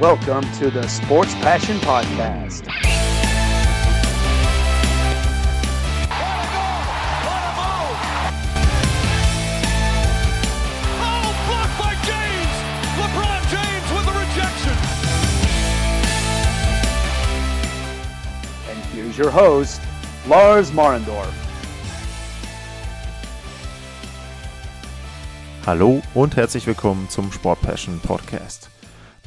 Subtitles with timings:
[0.00, 2.68] Welcome to the Sports Passion Podcast.
[11.00, 12.54] Oh, blocked by James!
[13.00, 14.76] LeBron James with rejection.
[18.70, 19.80] And here's your host,
[20.28, 21.32] Lars Marendorf.
[25.66, 28.67] Hallo und herzlich willkommen zum Sport Passion Podcast.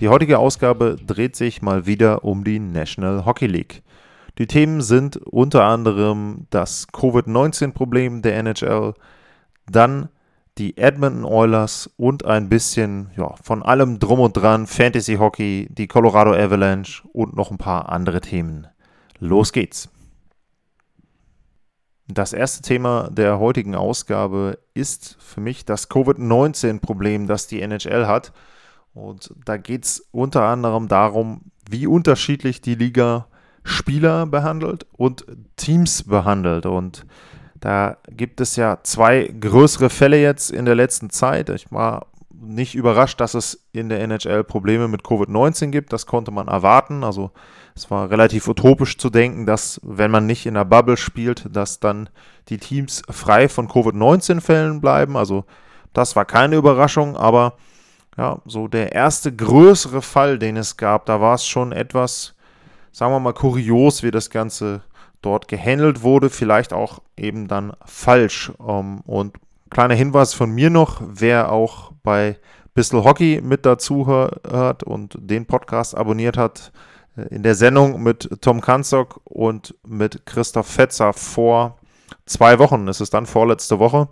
[0.01, 3.83] Die heutige Ausgabe dreht sich mal wieder um die National Hockey League.
[4.39, 8.95] Die Themen sind unter anderem das Covid-19-Problem der NHL,
[9.67, 10.09] dann
[10.57, 15.87] die Edmonton Oilers und ein bisschen ja, von allem drum und dran, Fantasy Hockey, die
[15.87, 18.65] Colorado Avalanche und noch ein paar andere Themen.
[19.19, 19.87] Los geht's!
[22.07, 28.33] Das erste Thema der heutigen Ausgabe ist für mich das Covid-19-Problem, das die NHL hat.
[28.93, 33.27] Und da geht es unter anderem darum, wie unterschiedlich die Liga
[33.63, 35.25] Spieler behandelt und
[35.55, 36.65] Teams behandelt.
[36.65, 37.05] Und
[37.59, 41.49] da gibt es ja zwei größere Fälle jetzt in der letzten Zeit.
[41.49, 42.07] Ich war
[42.41, 45.93] nicht überrascht, dass es in der NHL Probleme mit Covid-19 gibt.
[45.93, 47.03] Das konnte man erwarten.
[47.03, 47.31] Also
[47.75, 51.79] es war relativ utopisch zu denken, dass wenn man nicht in der Bubble spielt, dass
[51.79, 52.09] dann
[52.49, 55.15] die Teams frei von Covid-19-Fällen bleiben.
[55.15, 55.45] Also
[55.93, 57.57] das war keine Überraschung, aber
[58.17, 62.35] ja, so der erste größere Fall, den es gab, da war es schon etwas,
[62.91, 64.81] sagen wir mal, kurios, wie das Ganze
[65.21, 68.51] dort gehandelt wurde, vielleicht auch eben dann falsch.
[68.67, 69.35] Ähm, und
[69.69, 72.37] kleiner Hinweis von mir noch, wer auch bei
[72.73, 76.71] Bissl Hockey mit dazu hört und den Podcast abonniert hat,
[77.15, 81.77] äh, in der Sendung mit Tom Kanzok und mit Christoph Fetzer vor
[82.25, 84.09] zwei Wochen, es ist dann vorletzte Woche,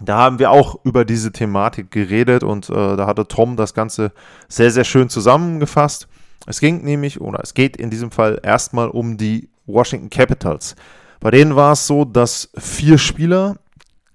[0.00, 4.12] da haben wir auch über diese Thematik geredet und äh, da hatte Tom das Ganze
[4.48, 6.08] sehr, sehr schön zusammengefasst.
[6.46, 10.74] Es ging nämlich, oder es geht in diesem Fall erstmal um die Washington Capitals.
[11.20, 13.56] Bei denen war es so, dass vier Spieler,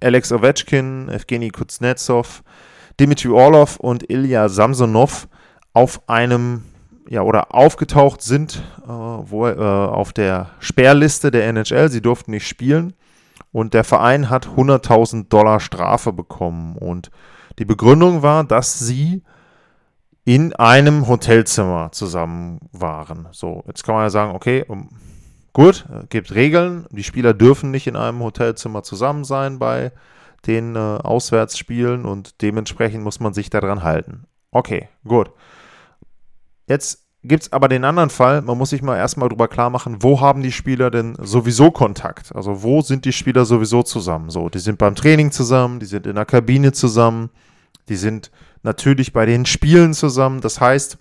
[0.01, 2.43] Alex Ovechkin, Evgeny Kuznetsov,
[2.99, 5.27] Dimitri Orlov und Ilya Samsonov,
[5.73, 6.63] auf einem,
[7.07, 11.89] ja, oder aufgetaucht sind, äh, wo, äh, auf der Sperrliste der NHL.
[11.89, 12.93] Sie durften nicht spielen.
[13.57, 16.75] Und der Verein hat 100.000 Dollar Strafe bekommen.
[16.77, 17.09] Und
[17.57, 19.23] die Begründung war, dass sie
[20.25, 23.27] in einem Hotelzimmer zusammen waren.
[23.31, 24.63] So, jetzt kann man ja sagen, okay,
[25.53, 26.85] gut, gibt Regeln.
[26.91, 29.91] Die Spieler dürfen nicht in einem Hotelzimmer zusammen sein bei
[30.45, 34.27] den äh, Auswärtsspielen und dementsprechend muss man sich daran halten.
[34.51, 35.31] Okay, gut.
[36.67, 39.97] Jetzt gibt es aber den anderen Fall, man muss sich mal erstmal drüber klar machen,
[40.01, 42.35] wo haben die Spieler denn sowieso Kontakt?
[42.35, 44.29] Also wo sind die Spieler sowieso zusammen?
[44.29, 47.29] So, die sind beim Training zusammen, die sind in der Kabine zusammen,
[47.89, 48.31] die sind
[48.63, 50.41] natürlich bei den Spielen zusammen.
[50.41, 50.97] Das heißt,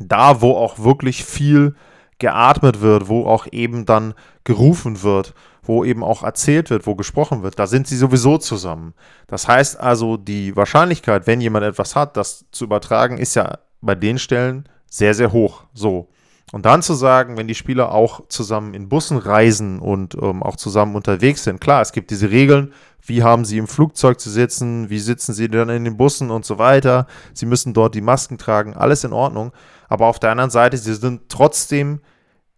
[0.00, 1.74] da, wo auch wirklich viel
[2.18, 4.14] geatmet wird, wo auch eben dann
[4.44, 8.94] gerufen wird, wo eben auch erzählt wird, wo gesprochen wird, da sind sie sowieso zusammen.
[9.26, 13.94] Das heißt also, die Wahrscheinlichkeit, wenn jemand etwas hat, das zu übertragen, ist ja bei
[13.94, 15.64] den Stellen sehr, sehr hoch.
[15.72, 16.08] So.
[16.52, 20.56] Und dann zu sagen, wenn die Spieler auch zusammen in Bussen reisen und ähm, auch
[20.56, 24.90] zusammen unterwegs sind, klar, es gibt diese Regeln, wie haben sie im Flugzeug zu sitzen,
[24.90, 27.06] wie sitzen sie dann in den Bussen und so weiter.
[27.32, 29.52] Sie müssen dort die Masken tragen, alles in Ordnung.
[29.88, 32.00] Aber auf der anderen Seite, sie sind trotzdem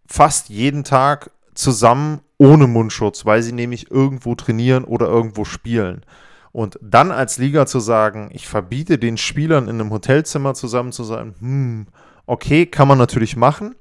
[0.05, 6.05] fast jeden Tag zusammen ohne Mundschutz, weil sie nämlich irgendwo trainieren oder irgendwo spielen.
[6.51, 11.05] Und dann als Liga zu sagen, ich verbiete den Spielern in einem Hotelzimmer zusammen zu
[11.05, 11.87] sein, hm,
[12.27, 13.75] okay, kann man natürlich machen,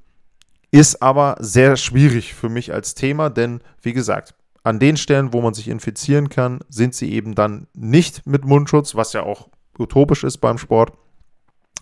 [0.71, 5.41] ist aber sehr schwierig für mich als Thema, denn wie gesagt, an den Stellen, wo
[5.41, 10.23] man sich infizieren kann, sind sie eben dann nicht mit Mundschutz, was ja auch utopisch
[10.23, 10.93] ist beim Sport.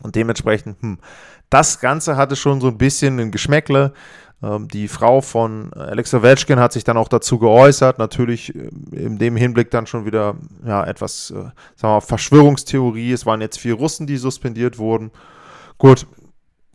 [0.01, 0.97] Und dementsprechend, hm,
[1.49, 3.93] das Ganze hatte schon so ein bisschen ein Geschmäckle.
[4.41, 9.19] Ähm, die Frau von Alexa Ovechkin hat sich dann auch dazu geäußert, natürlich äh, in
[9.19, 10.35] dem Hinblick dann schon wieder
[10.65, 13.11] ja, etwas, äh, sagen wir mal, Verschwörungstheorie.
[13.11, 15.11] Es waren jetzt vier Russen, die suspendiert wurden.
[15.77, 16.07] Gut,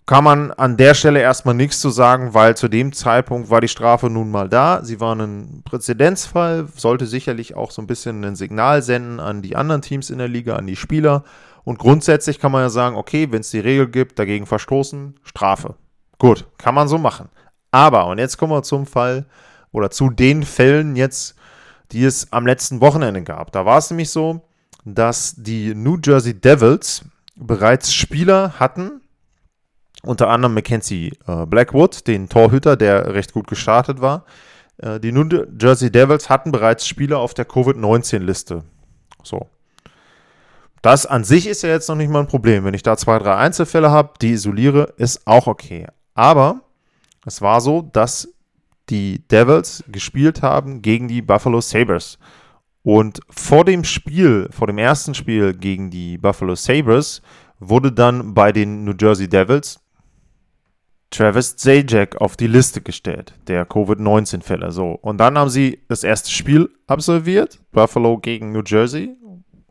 [0.07, 3.69] kann man an der Stelle erstmal nichts zu sagen, weil zu dem Zeitpunkt war die
[3.69, 4.85] Strafe nun mal da.
[4.85, 9.57] Sie war ein Präzedenzfall, sollte sicherlich auch so ein bisschen ein Signal senden an die
[9.57, 11.25] anderen Teams in der Liga, an die Spieler.
[11.65, 15.75] Und grundsätzlich kann man ja sagen, okay, wenn es die Regel gibt, dagegen verstoßen, Strafe.
[16.19, 17.29] Gut, kann man so machen.
[17.73, 19.27] Aber, und jetzt kommen wir zum Fall
[19.73, 21.35] oder zu den Fällen jetzt,
[21.91, 23.51] die es am letzten Wochenende gab.
[23.51, 24.41] Da war es nämlich so,
[24.85, 27.05] dass die New Jersey Devils
[27.35, 29.01] bereits Spieler hatten,
[30.07, 34.25] unter anderem Mackenzie äh, Blackwood, den Torhüter, der recht gut gestartet war.
[34.79, 35.27] Äh, die New
[35.61, 38.65] Jersey Devils hatten bereits Spieler auf der Covid-19-Liste.
[39.23, 39.49] So.
[40.83, 42.65] Das an sich ist ja jetzt noch nicht mal ein Problem.
[42.65, 45.87] Wenn ich da zwei, drei Einzelfälle habe, die isoliere, ist auch okay.
[46.15, 46.61] Aber
[47.25, 48.29] es war so, dass
[48.89, 52.19] die Devils gespielt haben gegen die Buffalo Sabres.
[52.83, 57.21] Und vor dem Spiel, vor dem ersten Spiel gegen die Buffalo Sabres,
[57.59, 59.81] wurde dann bei den New Jersey Devils
[61.17, 64.71] Travis Zajac auf die Liste gestellt, der Covid-19-Fälle.
[64.71, 64.93] So.
[64.93, 69.17] Und dann haben sie das erste Spiel absolviert, Buffalo gegen New Jersey.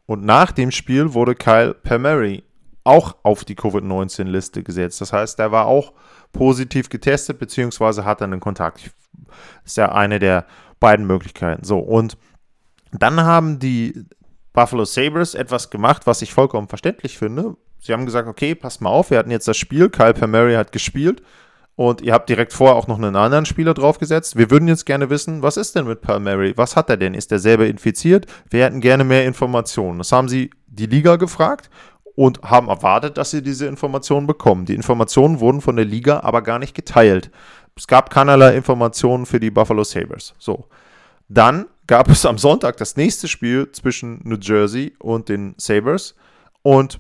[0.08, 2.44] Und nach dem Spiel wurde Kyle Palmieri
[2.84, 5.02] auch auf die Covid-19-Liste gesetzt.
[5.02, 5.94] Das heißt, der war auch
[6.32, 8.92] positiv getestet, beziehungsweise hat einen Kontakt.
[9.64, 10.46] Das ist ja eine der
[10.80, 11.64] beiden Möglichkeiten.
[11.64, 12.18] So, und
[12.92, 14.06] dann haben die
[14.54, 17.56] Buffalo Sabres etwas gemacht, was ich vollkommen verständlich finde.
[17.86, 20.72] Sie haben gesagt, okay, passt mal auf, wir hatten jetzt das Spiel, Kyle Palmieri hat
[20.72, 21.22] gespielt
[21.76, 24.36] und ihr habt direkt vorher auch noch einen anderen Spieler draufgesetzt.
[24.36, 26.54] Wir würden jetzt gerne wissen, was ist denn mit Palmieri?
[26.56, 27.14] Was hat er denn?
[27.14, 28.26] Ist er selber infiziert?
[28.50, 30.00] Wir hätten gerne mehr Informationen.
[30.00, 31.70] Das haben sie die Liga gefragt
[32.16, 34.66] und haben erwartet, dass sie diese Informationen bekommen.
[34.66, 37.30] Die Informationen wurden von der Liga aber gar nicht geteilt.
[37.76, 40.34] Es gab keinerlei Informationen für die Buffalo Sabres.
[40.40, 40.70] So.
[41.28, 46.16] Dann gab es am Sonntag das nächste Spiel zwischen New Jersey und den Sabres.
[46.64, 47.00] Und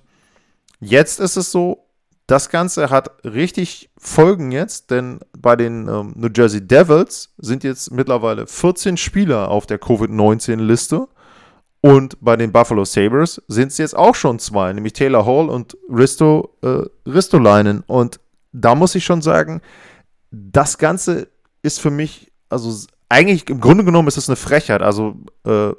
[0.79, 1.85] jetzt ist es so,
[2.27, 7.91] das Ganze hat richtig Folgen jetzt, denn bei den ähm, New Jersey Devils sind jetzt
[7.91, 11.07] mittlerweile 14 Spieler auf der Covid-19-Liste.
[11.81, 15.77] Und bei den Buffalo Sabres sind es jetzt auch schon zwei, nämlich Taylor Hall und
[15.87, 17.83] Risto, äh, Ristolainen.
[17.85, 18.19] Und
[18.51, 19.61] da muss ich schon sagen,
[20.31, 21.27] das Ganze
[21.61, 24.81] ist für mich, also eigentlich im Grunde genommen ist es eine Frechheit.
[24.81, 25.73] Also äh,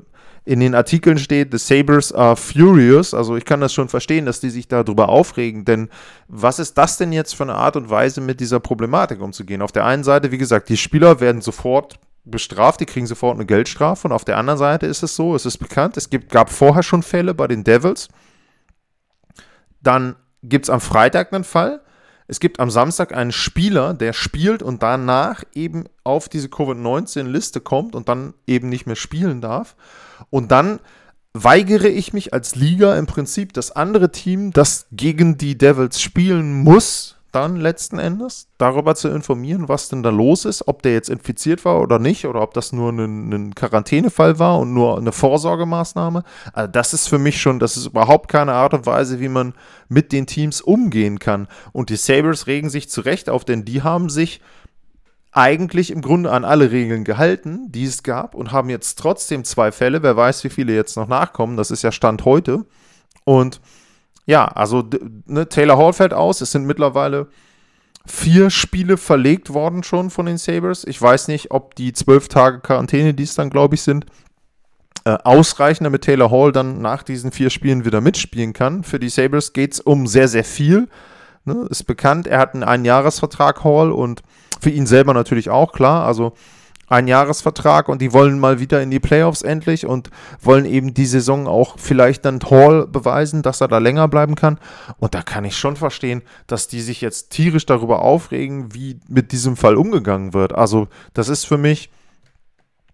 [0.47, 3.13] in den Artikeln steht, the Sabres are furious.
[3.13, 5.91] Also ich kann das schon verstehen, dass die sich darüber aufregen, denn
[6.29, 9.61] was ist das denn jetzt für eine Art und Weise, mit dieser Problematik umzugehen?
[9.61, 13.45] Auf der einen Seite, wie gesagt, die Spieler werden sofort bestraft, die kriegen sofort eine
[13.45, 14.07] Geldstrafe.
[14.07, 16.85] Und auf der anderen Seite ist es so, es ist bekannt, es gibt, gab vorher
[16.85, 18.09] schon Fälle bei den Devils.
[19.83, 20.15] Dann
[20.45, 21.81] gibt es am Freitag einen Fall.
[22.29, 27.95] Es gibt am Samstag einen Spieler, der spielt und danach eben auf diese Covid-19-Liste kommt
[27.95, 29.77] und dann eben nicht mehr spielen darf.
[30.31, 30.81] Und dann
[31.35, 36.53] weigere ich mich als Liga im Prinzip das andere Team, das gegen die Devils spielen
[36.53, 41.11] muss, dann letzten Endes darüber zu informieren, was denn da los ist, ob der jetzt
[41.11, 45.13] infiziert war oder nicht, oder ob das nur ein, ein Quarantänefall war und nur eine
[45.13, 46.23] Vorsorgemaßnahme.
[46.53, 49.55] Also das ist für mich schon, das ist überhaupt keine Art und Weise, wie man
[49.89, 51.49] mit den Teams umgehen kann.
[51.73, 54.41] Und die Sabres regen sich zurecht auf, denn die haben sich
[55.33, 59.71] eigentlich im Grunde an alle Regeln gehalten, die es gab, und haben jetzt trotzdem zwei
[59.71, 60.03] Fälle.
[60.03, 61.59] Wer weiß, wie viele jetzt noch nachkommen.
[61.59, 62.65] Das ist ja Stand heute.
[63.25, 63.61] Und
[64.27, 64.85] ja, also
[65.27, 66.41] ne, Taylor Hall fällt aus.
[66.41, 67.29] Es sind mittlerweile
[68.07, 70.85] vier Spiele verlegt worden schon von den Sabres.
[70.85, 74.07] Ich weiß nicht, ob die zwölf Tage Quarantäne, die es dann, glaube ich, sind,
[75.05, 78.83] äh, ausreichen, damit Taylor Hall dann nach diesen vier Spielen wieder mitspielen kann.
[78.83, 80.89] Für die Sabres geht es um sehr, sehr viel.
[81.45, 84.23] Ne, ist bekannt, er hat einen Einjahresvertrag Hall und
[84.61, 86.05] für ihn selber natürlich auch, klar.
[86.05, 86.33] Also
[86.89, 90.11] ein Jahresvertrag und die wollen mal wieder in die Playoffs endlich und
[90.41, 94.59] wollen eben die Saison auch vielleicht dann Hall beweisen, dass er da länger bleiben kann.
[94.99, 99.33] Und da kann ich schon verstehen, dass die sich jetzt tierisch darüber aufregen, wie mit
[99.33, 100.55] diesem Fall umgegangen wird.
[100.55, 101.91] Also, das ist für mich,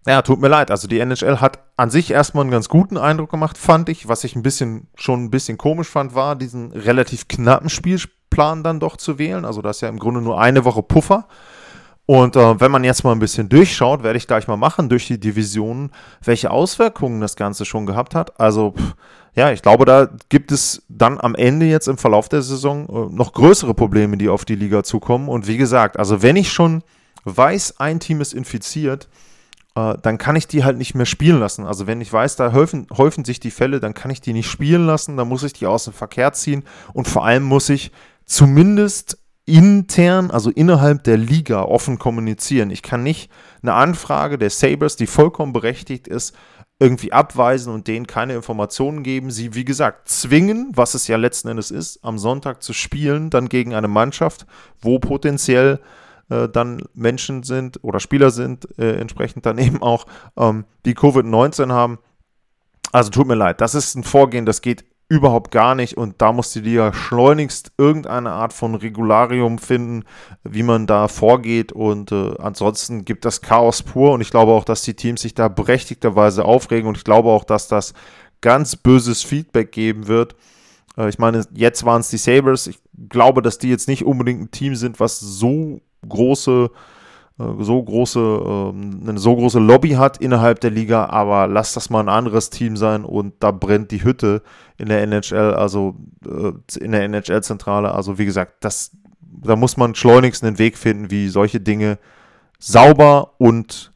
[0.07, 0.71] ja, tut mir leid.
[0.71, 4.07] Also, die NHL hat an sich erstmal einen ganz guten Eindruck gemacht, fand ich.
[4.07, 8.79] Was ich ein bisschen, schon ein bisschen komisch fand, war, diesen relativ knappen Spielplan dann
[8.79, 9.45] doch zu wählen.
[9.45, 11.27] Also, das ist ja im Grunde nur eine Woche Puffer.
[12.05, 15.07] Und äh, wenn man jetzt mal ein bisschen durchschaut, werde ich gleich mal machen durch
[15.07, 15.91] die Divisionen,
[16.23, 18.39] welche Auswirkungen das Ganze schon gehabt hat.
[18.39, 18.95] Also, pff,
[19.35, 23.15] ja, ich glaube, da gibt es dann am Ende jetzt im Verlauf der Saison äh,
[23.15, 25.29] noch größere Probleme, die auf die Liga zukommen.
[25.29, 26.83] Und wie gesagt, also wenn ich schon
[27.23, 29.07] weiß, ein Team ist infiziert,
[29.75, 31.65] äh, dann kann ich die halt nicht mehr spielen lassen.
[31.65, 34.49] Also wenn ich weiß, da häufen, häufen sich die Fälle, dann kann ich die nicht
[34.49, 37.91] spielen lassen, dann muss ich die aus dem Verkehr ziehen und vor allem muss ich
[38.25, 42.69] zumindest intern, also innerhalb der Liga offen kommunizieren.
[42.69, 43.29] Ich kann nicht
[43.61, 46.35] eine Anfrage der Sabres, die vollkommen berechtigt ist,
[46.79, 49.31] irgendwie abweisen und denen keine Informationen geben.
[49.31, 53.49] Sie, wie gesagt, zwingen, was es ja letzten Endes ist, am Sonntag zu spielen, dann
[53.49, 54.45] gegen eine Mannschaft,
[54.81, 55.79] wo potenziell
[56.29, 60.05] äh, dann Menschen sind oder Spieler sind, äh, entsprechend dann eben auch,
[60.37, 61.99] ähm, die Covid-19 haben.
[62.91, 66.31] Also tut mir leid, das ist ein Vorgehen, das geht überhaupt gar nicht und da
[66.31, 70.05] muss die Liga schleunigst irgendeine Art von Regularium finden,
[70.43, 74.63] wie man da vorgeht und äh, ansonsten gibt das Chaos pur und ich glaube auch,
[74.63, 77.93] dass die Teams sich da berechtigterweise aufregen und ich glaube auch, dass das
[78.41, 80.35] ganz böses Feedback geben wird.
[80.97, 82.65] Äh, ich meine, jetzt waren es die Sabres.
[82.65, 82.79] Ich
[83.09, 86.92] glaube, dass die jetzt nicht unbedingt ein Team sind, was so große äh,
[87.37, 92.01] so große, äh, eine so große Lobby hat innerhalb der Liga, aber lass das mal
[92.01, 94.43] ein anderes Team sein und da brennt die Hütte
[94.77, 97.91] in der NHL, also äh, in der NHL-Zentrale.
[97.93, 101.97] Also wie gesagt, das, da muss man schleunigst einen Weg finden, wie solche Dinge
[102.59, 103.91] sauber und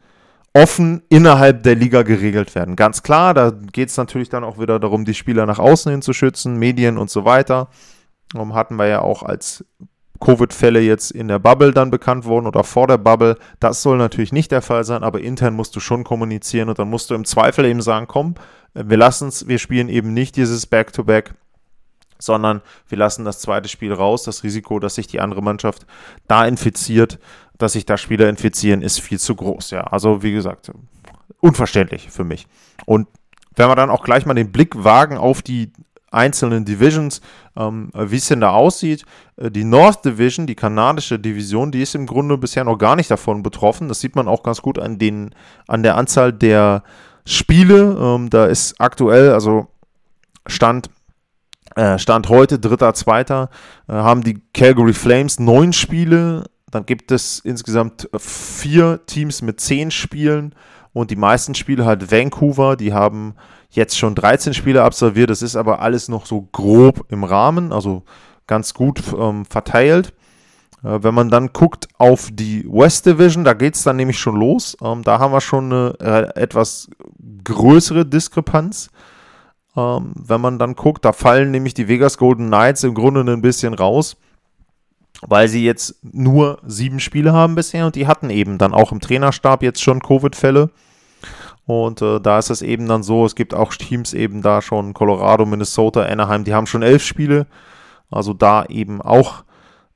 [0.54, 2.76] offen innerhalb der Liga geregelt werden.
[2.76, 6.02] Ganz klar, da geht es natürlich dann auch wieder darum, die Spieler nach außen hin
[6.02, 7.70] zu schützen, Medien und so weiter.
[8.34, 9.64] Um, hatten wir ja auch als
[10.20, 13.38] Covid-Fälle jetzt in der Bubble dann bekannt wurden oder vor der Bubble.
[13.60, 16.90] Das soll natürlich nicht der Fall sein, aber intern musst du schon kommunizieren und dann
[16.90, 18.36] musst du im Zweifel eben sagen, komm,
[18.74, 21.34] wir lassen es, wir spielen eben nicht dieses Back-to-Back, -Back,
[22.20, 24.24] sondern wir lassen das zweite Spiel raus.
[24.24, 25.86] Das Risiko, dass sich die andere Mannschaft
[26.28, 27.20] da infiziert,
[27.58, 29.72] dass sich da Spieler infizieren, ist viel zu groß.
[29.72, 30.72] Ja, also wie gesagt,
[31.40, 32.48] unverständlich für mich.
[32.86, 33.08] Und
[33.56, 35.72] wenn wir dann auch gleich mal den Blick wagen auf die
[36.12, 37.22] einzelnen Divisions,
[37.58, 39.04] ähm, wie es denn da aussieht.
[39.36, 43.12] Äh, die North Division, die kanadische Division, die ist im Grunde bisher noch gar nicht
[43.12, 43.88] davon betroffen.
[43.88, 45.34] Das sieht man auch ganz gut an, den,
[45.68, 46.84] an der Anzahl der
[47.26, 47.98] Spiele.
[48.00, 49.68] Ähm, da ist aktuell, also
[50.48, 50.90] Stand,
[51.76, 53.50] äh, Stand heute, dritter, zweiter,
[53.88, 56.46] äh, haben die Calgary Flames neun Spiele.
[56.72, 60.54] Dann gibt es insgesamt vier Teams mit zehn Spielen
[60.98, 63.36] und die meisten Spiele hat Vancouver, die haben
[63.70, 65.30] jetzt schon 13 Spiele absolviert.
[65.30, 68.04] Das ist aber alles noch so grob im Rahmen, also
[68.48, 70.14] ganz gut ähm, verteilt.
[70.84, 74.36] Äh, wenn man dann guckt auf die West Division, da geht es dann nämlich schon
[74.36, 74.78] los.
[74.82, 76.90] Ähm, da haben wir schon eine äh, etwas
[77.44, 78.90] größere Diskrepanz.
[79.76, 83.42] Ähm, wenn man dann guckt, da fallen nämlich die Vegas Golden Knights im Grunde ein
[83.42, 84.18] bisschen raus
[85.22, 89.00] weil sie jetzt nur sieben Spiele haben bisher und die hatten eben dann auch im
[89.00, 90.70] Trainerstab jetzt schon Covid-Fälle.
[91.68, 94.94] Und äh, da ist es eben dann so, es gibt auch Teams eben da schon,
[94.94, 97.46] Colorado, Minnesota, Anaheim, die haben schon elf Spiele.
[98.10, 99.44] Also da eben auch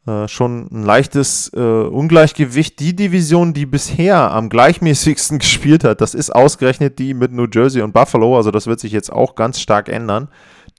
[0.05, 2.77] äh, schon ein leichtes äh, Ungleichgewicht.
[2.81, 7.81] Die Division, die bisher am gleichmäßigsten gespielt hat, das ist ausgerechnet die mit New Jersey
[7.81, 8.35] und Buffalo.
[8.35, 10.27] Also das wird sich jetzt auch ganz stark ändern.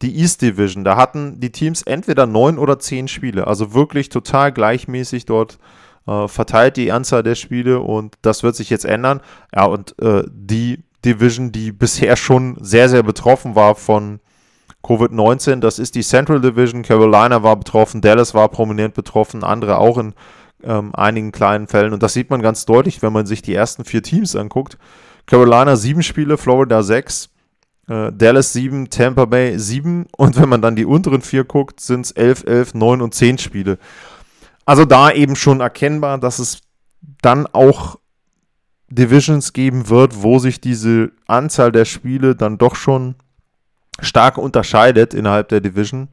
[0.02, 3.46] Die East Division, da hatten die Teams entweder neun oder zehn Spiele.
[3.46, 8.70] Also wirklich total gleichmäßig dort äh, verteilt die Anzahl der Spiele und das wird sich
[8.70, 9.20] jetzt ändern.
[9.54, 14.20] Ja, und äh, die Division, die bisher schon sehr, sehr betroffen war von
[14.82, 16.82] Covid-19, das ist die Central Division.
[16.82, 20.14] Carolina war betroffen, Dallas war prominent betroffen, andere auch in
[20.64, 21.92] ähm, einigen kleinen Fällen.
[21.92, 24.78] Und das sieht man ganz deutlich, wenn man sich die ersten vier Teams anguckt.
[25.26, 27.30] Carolina sieben Spiele, Florida sechs,
[27.88, 30.06] äh, Dallas sieben, Tampa Bay sieben.
[30.16, 33.38] Und wenn man dann die unteren vier guckt, sind es elf, elf, neun und zehn
[33.38, 33.78] Spiele.
[34.64, 36.60] Also da eben schon erkennbar, dass es
[37.20, 37.98] dann auch
[38.88, 43.14] Divisions geben wird, wo sich diese Anzahl der Spiele dann doch schon
[44.00, 46.08] stark unterscheidet innerhalb der Division.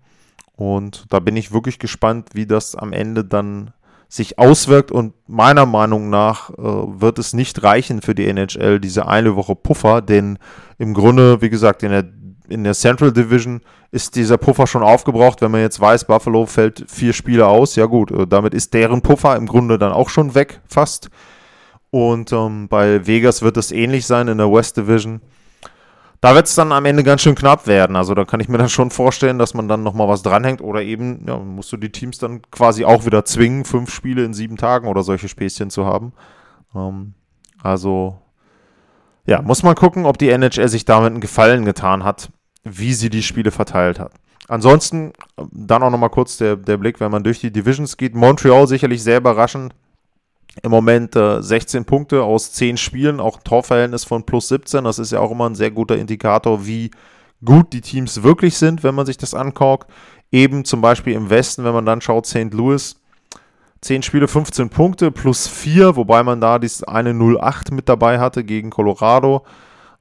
[0.55, 3.71] Und da bin ich wirklich gespannt, wie das am Ende dann
[4.09, 4.91] sich auswirkt.
[4.91, 9.55] Und meiner Meinung nach äh, wird es nicht reichen für die NHL, diese eine Woche
[9.55, 10.39] Puffer, denn
[10.77, 12.03] im Grunde, wie gesagt, in der
[12.49, 15.41] in der Central Division ist dieser Puffer schon aufgebraucht.
[15.41, 19.01] Wenn man jetzt weiß, Buffalo fällt vier Spiele aus, ja gut, äh, damit ist deren
[19.01, 21.09] Puffer im Grunde dann auch schon weg, fast.
[21.91, 25.21] Und ähm, bei Vegas wird es ähnlich sein in der West Division.
[26.21, 27.95] Da wird es dann am Ende ganz schön knapp werden.
[27.95, 30.61] Also da kann ich mir dann schon vorstellen, dass man dann nochmal was dranhängt.
[30.61, 34.33] Oder eben, ja, musst du die Teams dann quasi auch wieder zwingen, fünf Spiele in
[34.33, 36.11] sieben Tagen oder solche Späßchen zu haben.
[36.75, 37.13] Ähm,
[37.63, 38.19] also,
[39.25, 42.29] ja, muss man gucken, ob die NHL sich damit einen Gefallen getan hat
[42.63, 44.11] wie sie die Spiele verteilt hat.
[44.47, 45.13] Ansonsten,
[45.51, 48.15] dann auch nochmal kurz der, der Blick, wenn man durch die Divisions geht.
[48.15, 49.75] Montreal sicherlich sehr überraschend.
[50.63, 54.83] Im Moment äh, 16 Punkte aus 10 Spielen, auch ein Torverhältnis von plus 17.
[54.83, 56.89] Das ist ja auch immer ein sehr guter Indikator, wie
[57.45, 59.89] gut die Teams wirklich sind, wenn man sich das anguckt.
[60.31, 62.51] Eben zum Beispiel im Westen, wenn man dann schaut, St.
[62.51, 62.99] Louis,
[63.81, 68.43] 10 Spiele, 15 Punkte plus 4, wobei man da dieses eine 0-8 mit dabei hatte
[68.43, 69.45] gegen Colorado.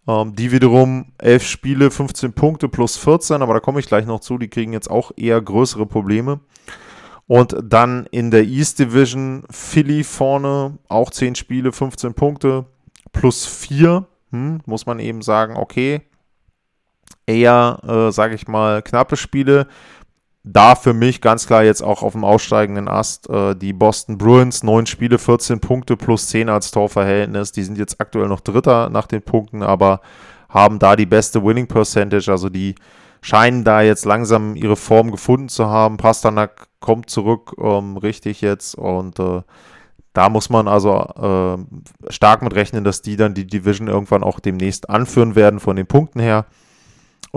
[0.08, 4.20] Ähm, die wiederum 11 Spiele, 15 Punkte plus 14, aber da komme ich gleich noch
[4.20, 4.38] zu.
[4.38, 6.40] Die kriegen jetzt auch eher größere Probleme.
[7.26, 12.64] Und dann in der East Division Philly vorne, auch 10 Spiele, 15 Punkte
[13.12, 14.06] plus 4.
[14.30, 16.00] Hm, muss man eben sagen, okay.
[17.26, 19.66] Eher, äh, sage ich mal, knappe Spiele
[20.44, 24.62] da für mich ganz klar jetzt auch auf dem aussteigenden Ast äh, die Boston Bruins,
[24.62, 27.52] neun Spiele, 14 Punkte plus 10 als Torverhältnis.
[27.52, 30.00] Die sind jetzt aktuell noch Dritter nach den Punkten, aber
[30.48, 32.30] haben da die beste Winning Percentage.
[32.30, 32.76] Also die
[33.20, 35.96] scheinen da jetzt langsam ihre Form gefunden zu haben.
[35.96, 39.42] Pasternak kommt zurück, ähm, richtig jetzt und äh,
[40.12, 44.40] da muss man also äh, stark mit rechnen, dass die dann die Division irgendwann auch
[44.40, 46.46] demnächst anführen werden von den Punkten her.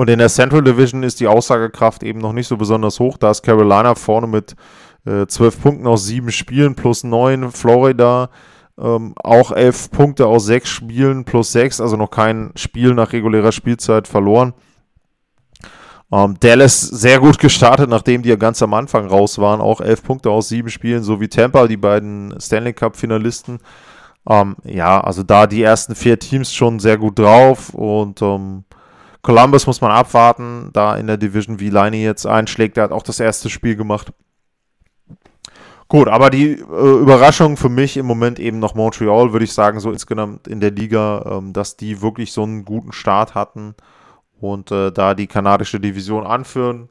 [0.02, 3.18] Und in der Central Division ist die Aussagekraft eben noch nicht so besonders hoch.
[3.18, 4.56] Da ist Carolina vorne mit
[5.06, 7.52] äh, 12 Punkten aus sieben Spielen plus 9.
[7.52, 8.32] Florida
[8.80, 13.52] ähm, auch elf Punkte aus sechs Spielen plus sechs, also noch kein Spiel nach regulärer
[13.52, 14.56] Spielzeit verloren.
[16.12, 19.62] Ähm, Dallas sehr gut gestartet, nachdem die ja ganz am Anfang raus waren.
[19.62, 23.60] Auch elf Punkte aus sieben Spielen, so wie Tampa, die beiden Stanley Cup-Finalisten.
[24.28, 28.64] Ähm, ja, also da die ersten vier Teams schon sehr gut drauf und ähm,
[29.22, 32.78] Columbus muss man abwarten, da in der Division, wie Leine jetzt einschlägt.
[32.78, 34.12] Der hat auch das erste Spiel gemacht.
[35.88, 39.82] Gut, aber die äh, Überraschung für mich im Moment eben noch Montreal, würde ich sagen,
[39.82, 43.76] so insgesamt in der Liga, ähm, dass die wirklich so einen guten Start hatten
[44.40, 46.88] und äh, da die kanadische Division anführen.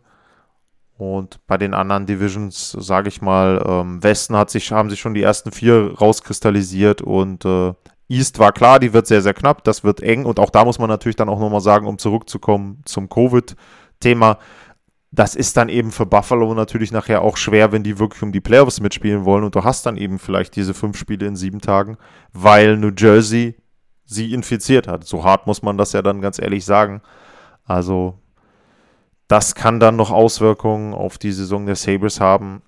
[0.98, 5.14] Und bei den anderen Divisions, sage ich mal, ähm, Westen hat sich, haben sich schon
[5.14, 7.72] die ersten vier rauskristallisiert und äh,
[8.10, 10.78] East war klar, die wird sehr, sehr knapp, das wird eng und auch da muss
[10.78, 14.38] man natürlich dann auch nochmal sagen, um zurückzukommen zum Covid-Thema,
[15.12, 18.40] das ist dann eben für Buffalo natürlich nachher auch schwer, wenn die wirklich um die
[18.40, 21.98] Playoffs mitspielen wollen und du hast dann eben vielleicht diese fünf Spiele in sieben Tagen,
[22.32, 23.56] weil New Jersey
[24.04, 25.04] sie infiziert hat.
[25.04, 27.02] So hart muss man das ja dann ganz ehrlich sagen.
[27.64, 28.18] Also
[29.28, 32.62] das kann dann noch Auswirkungen auf die Saison der Sabres haben,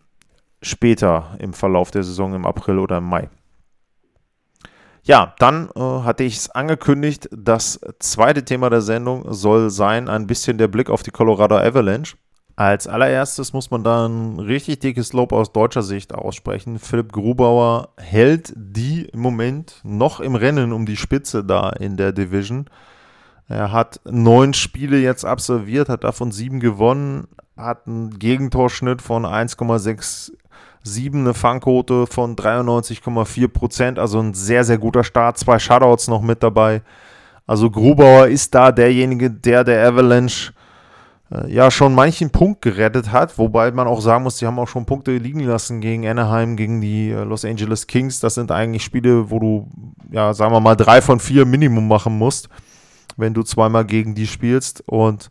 [0.62, 3.28] später im Verlauf der Saison im April oder im Mai.
[5.04, 10.28] Ja, dann äh, hatte ich es angekündigt, das zweite Thema der Sendung soll sein ein
[10.28, 12.16] bisschen der Blick auf die Colorado Avalanche.
[12.54, 16.78] Als allererstes muss man da ein richtig dickes Lob aus deutscher Sicht aussprechen.
[16.78, 22.12] Philipp Grubauer hält die im Moment noch im Rennen um die Spitze da in der
[22.12, 22.66] Division.
[23.48, 29.24] Er hat neun Spiele jetzt absolviert, hat davon sieben gewonnen, hat einen Gegentorschnitt von
[30.84, 36.22] 1,67, eine Fangquote von 93,4 Prozent, also ein sehr, sehr guter Start, zwei Shutouts noch
[36.22, 36.82] mit dabei.
[37.46, 40.52] Also Grubauer ist da derjenige, der der Avalanche
[41.30, 44.68] äh, ja schon manchen Punkt gerettet hat, wobei man auch sagen muss, sie haben auch
[44.68, 48.20] schon Punkte liegen lassen gegen Anaheim, gegen die äh, Los Angeles Kings.
[48.20, 49.68] Das sind eigentlich Spiele, wo du,
[50.10, 52.48] ja, sagen wir mal, drei von vier Minimum machen musst
[53.16, 54.82] wenn du zweimal gegen die spielst.
[54.86, 55.30] Und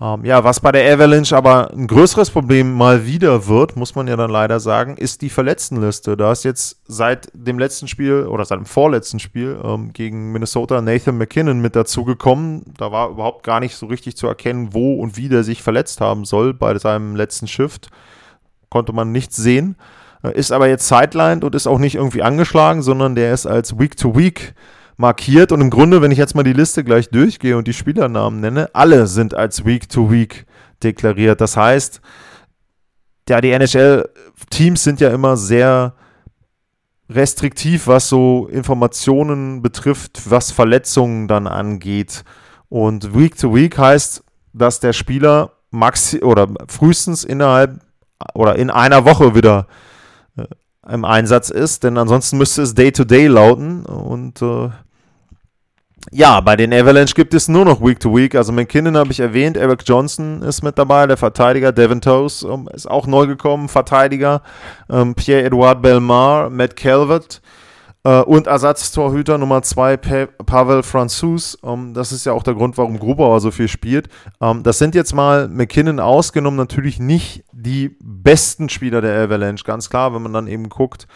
[0.00, 4.08] ähm, ja, was bei der Avalanche aber ein größeres Problem mal wieder wird, muss man
[4.08, 6.16] ja dann leider sagen, ist die Verletztenliste.
[6.16, 10.80] Da ist jetzt seit dem letzten Spiel oder seit dem vorletzten Spiel ähm, gegen Minnesota
[10.80, 12.74] Nathan McKinnon mit dazugekommen.
[12.76, 16.00] Da war überhaupt gar nicht so richtig zu erkennen, wo und wie der sich verletzt
[16.00, 17.88] haben soll bei seinem letzten Shift.
[18.70, 19.76] Konnte man nichts sehen.
[20.24, 23.78] Äh, ist aber jetzt sidelined und ist auch nicht irgendwie angeschlagen, sondern der ist als
[23.78, 24.54] Week-to-Week week
[24.96, 25.52] markiert.
[25.52, 28.70] Und im Grunde, wenn ich jetzt mal die Liste gleich durchgehe und die Spielernamen nenne,
[28.74, 30.46] alle sind als Week-to-Week
[30.82, 31.40] deklariert.
[31.40, 32.00] Das heißt,
[33.28, 35.94] ja, die NHL-Teams sind ja immer sehr
[37.08, 42.24] restriktiv, was so Informationen betrifft, was Verletzungen dann angeht.
[42.68, 47.80] Und Week to Week heißt, dass der Spieler maxi oder frühestens innerhalb
[48.34, 49.66] oder in einer Woche wieder
[50.36, 50.44] äh,
[50.88, 54.70] im Einsatz ist, denn ansonsten müsste es Day to Day lauten und äh,
[56.12, 58.34] ja, bei den Avalanche gibt es nur noch Week to Week.
[58.34, 61.72] Also McKinnon habe ich erwähnt, Eric Johnson ist mit dabei, der Verteidiger.
[61.72, 64.42] Devin Toes um, ist auch neu gekommen, Verteidiger.
[64.90, 67.40] Ähm, Pierre-Edouard Belmar, Matt Calvert
[68.04, 71.58] äh, und Ersatztorhüter Nummer 2 pa Pavel Franzus.
[71.64, 74.08] Ähm, das ist ja auch der Grund, warum Grubauer so viel spielt.
[74.40, 79.90] Ähm, das sind jetzt mal McKinnon ausgenommen, natürlich nicht die besten Spieler der Avalanche, ganz
[79.90, 81.06] klar, wenn man dann eben guckt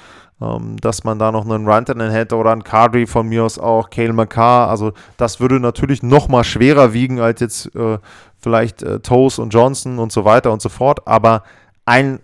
[0.40, 3.90] ähm, dass man da noch einen Rantanen hätte oder einen Kadri von mir aus auch,
[3.90, 4.68] Kale McCarr.
[4.68, 7.98] Also das würde natürlich noch mal schwerer wiegen als jetzt äh,
[8.38, 11.06] vielleicht äh, Toes und Johnson und so weiter und so fort.
[11.06, 11.42] Aber
[11.84, 12.20] ein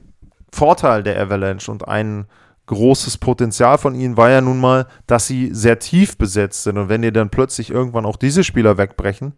[0.53, 2.27] Vorteil der Avalanche und ein
[2.67, 6.79] großes Potenzial von ihnen war ja nun mal, dass sie sehr tief besetzt sind.
[6.79, 9.35] Und wenn dir dann plötzlich irgendwann auch diese Spieler wegbrechen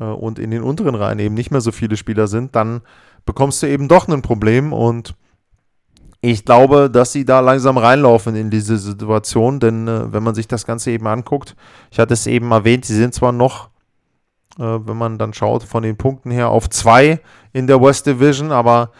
[0.00, 2.82] äh, und in den unteren Reihen eben nicht mehr so viele Spieler sind, dann
[3.24, 5.14] bekommst du eben doch ein Problem und
[6.20, 10.48] ich glaube, dass sie da langsam reinlaufen in diese Situation, denn äh, wenn man sich
[10.48, 11.54] das Ganze eben anguckt,
[11.90, 13.68] ich hatte es eben erwähnt, sie sind zwar noch,
[14.58, 17.20] äh, wenn man dann schaut, von den Punkten her auf zwei
[17.52, 18.90] in der West Division, aber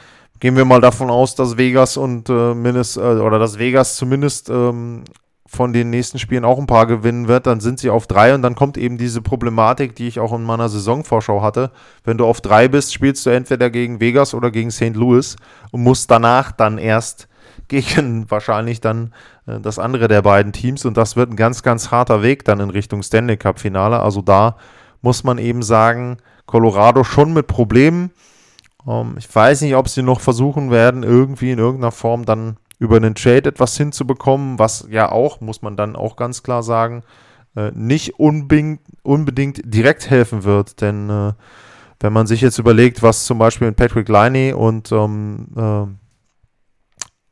[0.40, 4.50] gehen wir mal davon aus, dass Vegas und äh, Minnesota, äh, oder dass Vegas zumindest
[4.50, 5.04] ähm,
[5.46, 8.42] von den nächsten Spielen auch ein paar gewinnen wird, dann sind sie auf drei und
[8.42, 11.70] dann kommt eben diese Problematik, die ich auch in meiner Saisonvorschau hatte.
[12.04, 14.94] Wenn du auf drei bist, spielst du entweder gegen Vegas oder gegen St.
[14.94, 15.36] Louis
[15.70, 17.28] und musst danach dann erst
[17.68, 19.14] gegen wahrscheinlich dann
[19.46, 22.60] äh, das andere der beiden Teams und das wird ein ganz, ganz harter Weg dann
[22.60, 24.00] in Richtung Stanley Cup Finale.
[24.00, 24.56] Also da
[25.00, 28.10] muss man eben sagen, Colorado schon mit Problemen.
[28.88, 32.96] Ähm, ich weiß nicht, ob sie noch versuchen werden, irgendwie in irgendeiner Form dann über
[32.96, 37.02] einen Trade etwas hinzubekommen, was ja auch, muss man dann auch ganz klar sagen,
[37.56, 40.80] äh, nicht unbedingt, unbedingt direkt helfen wird.
[40.80, 41.32] Denn äh,
[42.00, 45.86] wenn man sich jetzt überlegt, was zum Beispiel mit Patrick Liney und ähm, äh,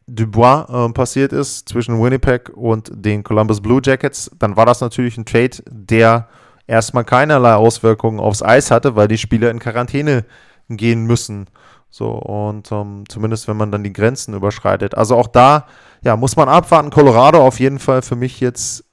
[0.08, 5.16] Dubois äh, passiert ist zwischen Winnipeg und den Columbus Blue Jackets, dann war das natürlich
[5.16, 6.28] ein Trade, der
[6.66, 10.24] erstmal keinerlei Auswirkungen aufs Eis hatte, weil die Spieler in Quarantäne
[10.68, 11.46] gehen müssen.
[11.90, 14.96] So, und ähm, zumindest wenn man dann die Grenzen überschreitet.
[14.96, 15.66] Also auch da,
[16.02, 16.90] ja, muss man abwarten.
[16.90, 18.84] Colorado auf jeden Fall für mich jetzt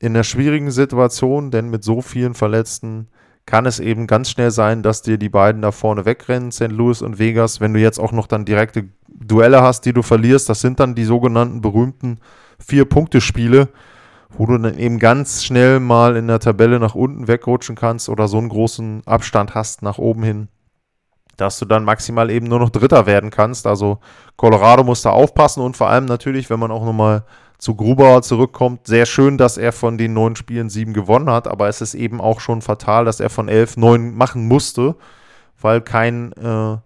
[0.00, 3.08] in einer schwierigen Situation, denn mit so vielen Verletzten
[3.46, 6.68] kann es eben ganz schnell sein, dass dir die beiden da vorne wegrennen, St.
[6.68, 7.60] Louis und Vegas.
[7.60, 10.94] Wenn du jetzt auch noch dann direkte Duelle hast, die du verlierst, das sind dann
[10.94, 12.18] die sogenannten berühmten
[12.58, 13.68] Vier-Punkte-Spiele,
[14.36, 18.28] wo du dann eben ganz schnell mal in der Tabelle nach unten wegrutschen kannst oder
[18.28, 20.48] so einen großen Abstand hast nach oben hin,
[21.38, 23.66] dass du dann maximal eben nur noch Dritter werden kannst.
[23.66, 23.98] Also
[24.36, 27.24] Colorado muss da aufpassen und vor allem natürlich, wenn man auch nochmal
[27.58, 28.86] zu Grubauer zurückkommt.
[28.86, 32.20] Sehr schön, dass er von den neun Spielen sieben gewonnen hat, aber es ist eben
[32.20, 34.96] auch schon fatal, dass er von elf neun machen musste,
[35.60, 36.76] weil kein äh,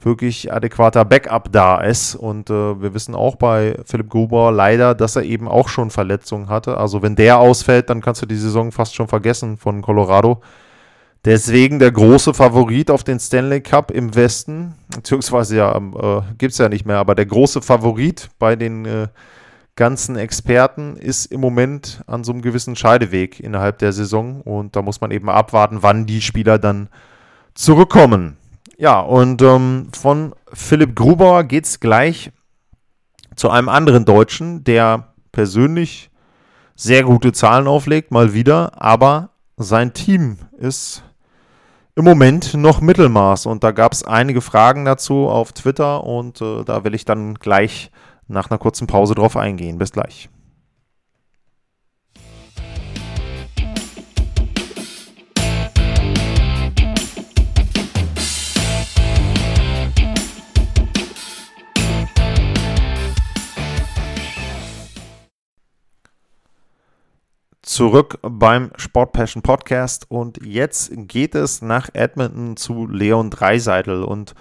[0.00, 2.14] wirklich adäquater Backup da ist.
[2.14, 6.48] Und äh, wir wissen auch bei Philipp Grubauer leider, dass er eben auch schon Verletzungen
[6.48, 6.76] hatte.
[6.76, 10.40] Also wenn der ausfällt, dann kannst du die Saison fast schon vergessen von Colorado.
[11.24, 16.58] Deswegen der große Favorit auf den Stanley Cup im Westen, beziehungsweise ja, äh, gibt es
[16.58, 19.08] ja nicht mehr, aber der große Favorit bei den äh,
[19.76, 24.40] ganzen Experten ist im Moment an so einem gewissen Scheideweg innerhalb der Saison.
[24.40, 26.88] Und da muss man eben abwarten, wann die Spieler dann
[27.54, 28.36] zurückkommen.
[28.78, 32.32] Ja, und ähm, von Philipp Grubauer geht es gleich
[33.36, 36.10] zu einem anderen Deutschen, der persönlich
[36.76, 41.04] sehr gute Zahlen auflegt, mal wieder, aber sein Team ist
[41.94, 46.64] im Moment noch Mittelmaß und da gab es einige Fragen dazu auf Twitter und äh,
[46.64, 47.90] da will ich dann gleich
[48.28, 49.78] nach einer kurzen Pause drauf eingehen.
[49.78, 50.30] Bis gleich.
[67.70, 74.34] Zurück beim Sport Passion Podcast und jetzt geht es nach Edmonton zu Leon Dreiseitel und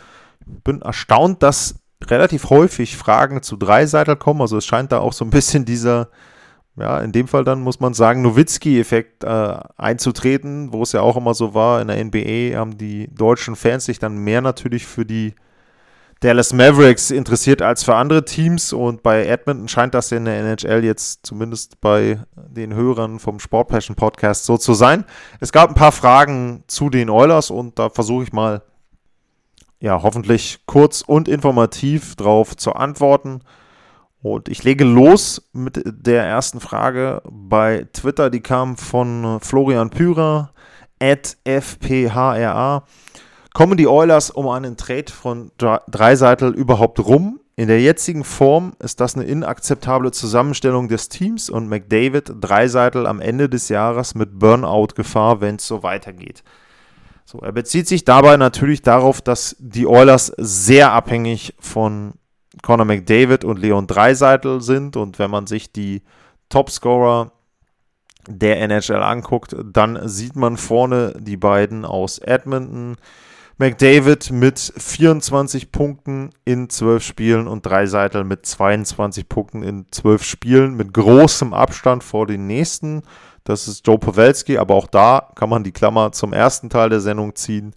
[0.48, 4.42] bin erstaunt, dass relativ häufig Fragen zu Dreiseitel kommen.
[4.42, 6.10] Also es scheint da auch so ein bisschen dieser,
[6.76, 11.16] ja, in dem Fall dann muss man sagen, Nowitzki-Effekt äh, einzutreten, wo es ja auch
[11.16, 15.06] immer so war, in der NBA haben die deutschen Fans sich dann mehr natürlich für
[15.06, 15.36] die
[16.22, 20.84] Dallas Mavericks interessiert als für andere Teams und bei Edmonton scheint das in der NHL
[20.84, 25.06] jetzt zumindest bei den Hörern vom Sport Passion Podcast so zu sein.
[25.40, 28.64] Es gab ein paar Fragen zu den Oilers und da versuche ich mal
[29.80, 33.42] ja, hoffentlich kurz und informativ drauf zu antworten.
[34.22, 40.52] Und ich lege los mit der ersten Frage bei Twitter, die kam von Florian Pyrer,
[41.02, 42.84] at FPHRA.
[43.54, 47.40] Kommen die Oilers um einen Trade von Dreiseitel überhaupt rum?
[47.56, 53.20] In der jetzigen Form ist das eine inakzeptable Zusammenstellung des Teams und McDavid Dreiseitel am
[53.20, 56.44] Ende des Jahres mit Burnout-Gefahr, wenn es so weitergeht.
[57.26, 62.14] So, er bezieht sich dabei natürlich darauf, dass die Oilers sehr abhängig von
[62.62, 64.96] Conor McDavid und Leon Dreiseitel sind.
[64.96, 66.02] Und wenn man sich die
[66.50, 67.32] Topscorer
[68.28, 72.96] der NHL anguckt, dann sieht man vorne die beiden aus Edmonton.
[73.60, 80.78] McDavid mit 24 Punkten in 12 Spielen und Dreiseitel mit 22 Punkten in 12 Spielen
[80.78, 83.02] mit großem Abstand vor den nächsten.
[83.44, 87.02] Das ist Joe Pawelski, aber auch da kann man die Klammer zum ersten Teil der
[87.02, 87.76] Sendung ziehen.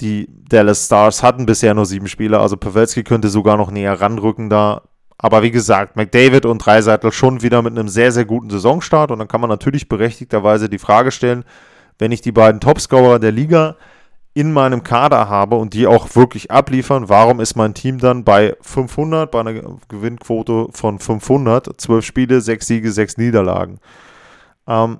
[0.00, 4.50] Die Dallas Stars hatten bisher nur sieben Spieler, also Pawelski könnte sogar noch näher ranrücken
[4.50, 4.82] da.
[5.16, 9.12] Aber wie gesagt, McDavid und Dreiseitel schon wieder mit einem sehr, sehr guten Saisonstart.
[9.12, 11.44] Und dann kann man natürlich berechtigterweise die Frage stellen,
[12.00, 13.76] wenn ich die beiden Topscorer der Liga
[14.34, 18.56] in meinem Kader habe und die auch wirklich abliefern, warum ist mein Team dann bei
[18.60, 19.54] 500, bei einer
[19.88, 23.78] Gewinnquote von 500, 12 Spiele, 6 Siege, 6 Niederlagen?
[24.66, 24.98] Ähm,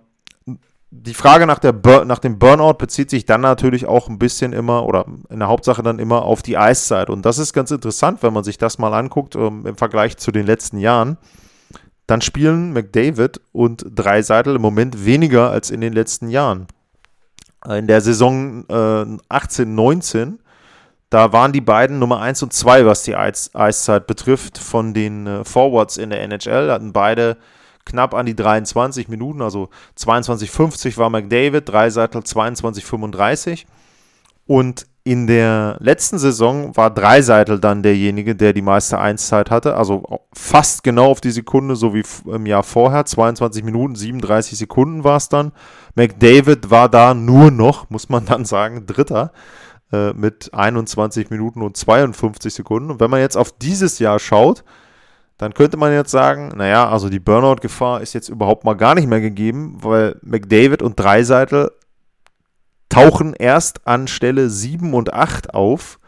[0.97, 4.87] die Frage nach, der nach dem Burnout bezieht sich dann natürlich auch ein bisschen immer
[4.87, 7.11] oder in der Hauptsache dann immer auf die Eiszeit.
[7.11, 10.31] Und das ist ganz interessant, wenn man sich das mal anguckt ähm, im Vergleich zu
[10.31, 11.18] den letzten Jahren.
[12.07, 16.68] Dann spielen McDavid und Dreiseitel im Moment weniger als in den letzten Jahren.
[17.68, 20.38] In der Saison äh, 18, 19,
[21.09, 25.27] da waren die beiden Nummer 1 und 2, was die Eisz Eiszeit betrifft, von den
[25.27, 26.70] äh, Forwards in der NHL.
[26.70, 27.38] Hatten beide
[27.85, 33.64] knapp an die 23 Minuten, also 22,50 war McDavid, Dreiseitel 22,35.
[34.46, 40.20] Und in der letzten Saison war Dreiseitel dann derjenige, der die meiste Einszeit hatte, also
[40.32, 45.18] fast genau auf die Sekunde, so wie im Jahr vorher, 22 Minuten, 37 Sekunden war
[45.18, 45.52] es dann.
[45.94, 49.32] McDavid war da nur noch, muss man dann sagen, Dritter
[49.92, 52.90] äh, mit 21 Minuten und 52 Sekunden.
[52.90, 54.64] Und wenn man jetzt auf dieses Jahr schaut,
[55.36, 59.08] dann könnte man jetzt sagen, naja, also die Burnout-Gefahr ist jetzt überhaupt mal gar nicht
[59.08, 61.72] mehr gegeben, weil McDavid und Dreiseitel
[62.94, 65.98] tauchen erst an Stelle 7 und 8 auf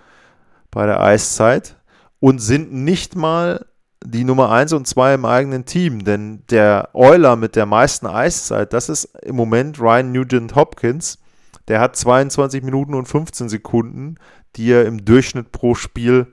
[0.71, 1.77] bei der Eiszeit
[2.21, 3.67] und sind nicht mal
[4.05, 8.73] die Nummer 1 und 2 im eigenen Team, denn der Euler mit der meisten Eiszeit,
[8.73, 11.19] das ist im Moment Ryan Nugent Hopkins.
[11.67, 14.15] Der hat 22 Minuten und 15 Sekunden,
[14.55, 16.29] die er im Durchschnitt pro Spiel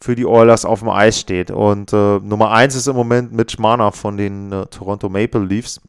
[0.00, 1.50] für die Oilers auf dem Eis steht.
[1.50, 5.82] Und äh, Nummer 1 ist im Moment Mitch Marner von den äh, Toronto Maple Leafs.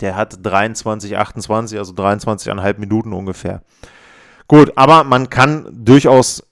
[0.00, 3.62] Der hat 23, 28, also 23,5 Minuten ungefähr.
[4.48, 6.42] Gut, aber man kann durchaus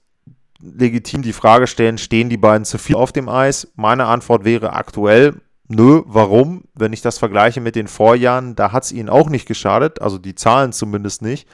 [0.61, 3.71] legitim die Frage stellen, stehen die beiden zu viel auf dem Eis?
[3.75, 5.35] Meine Antwort wäre aktuell,
[5.67, 6.63] nö, warum?
[6.73, 10.17] Wenn ich das vergleiche mit den Vorjahren, da hat es ihnen auch nicht geschadet, also
[10.17, 11.47] die Zahlen zumindest nicht,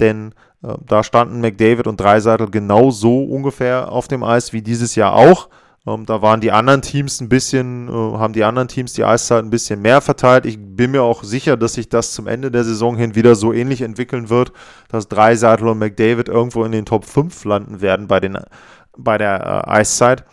[0.00, 4.94] denn äh, da standen McDavid und Dreiseitel genau so ungefähr auf dem Eis wie dieses
[4.94, 5.48] Jahr auch.
[5.86, 9.42] Ähm, da waren die anderen Teams ein bisschen, äh, haben die anderen Teams die Eiszeit
[9.42, 10.44] ein bisschen mehr verteilt.
[10.44, 13.52] Ich bin mir auch sicher, dass sich das zum Ende der Saison hin wieder so
[13.52, 14.52] ähnlich entwickeln wird,
[14.88, 18.38] dass Dreiseitel und McDavid irgendwo in den Top 5 landen werden bei, den,
[18.96, 20.24] bei der äh, Eiszeit.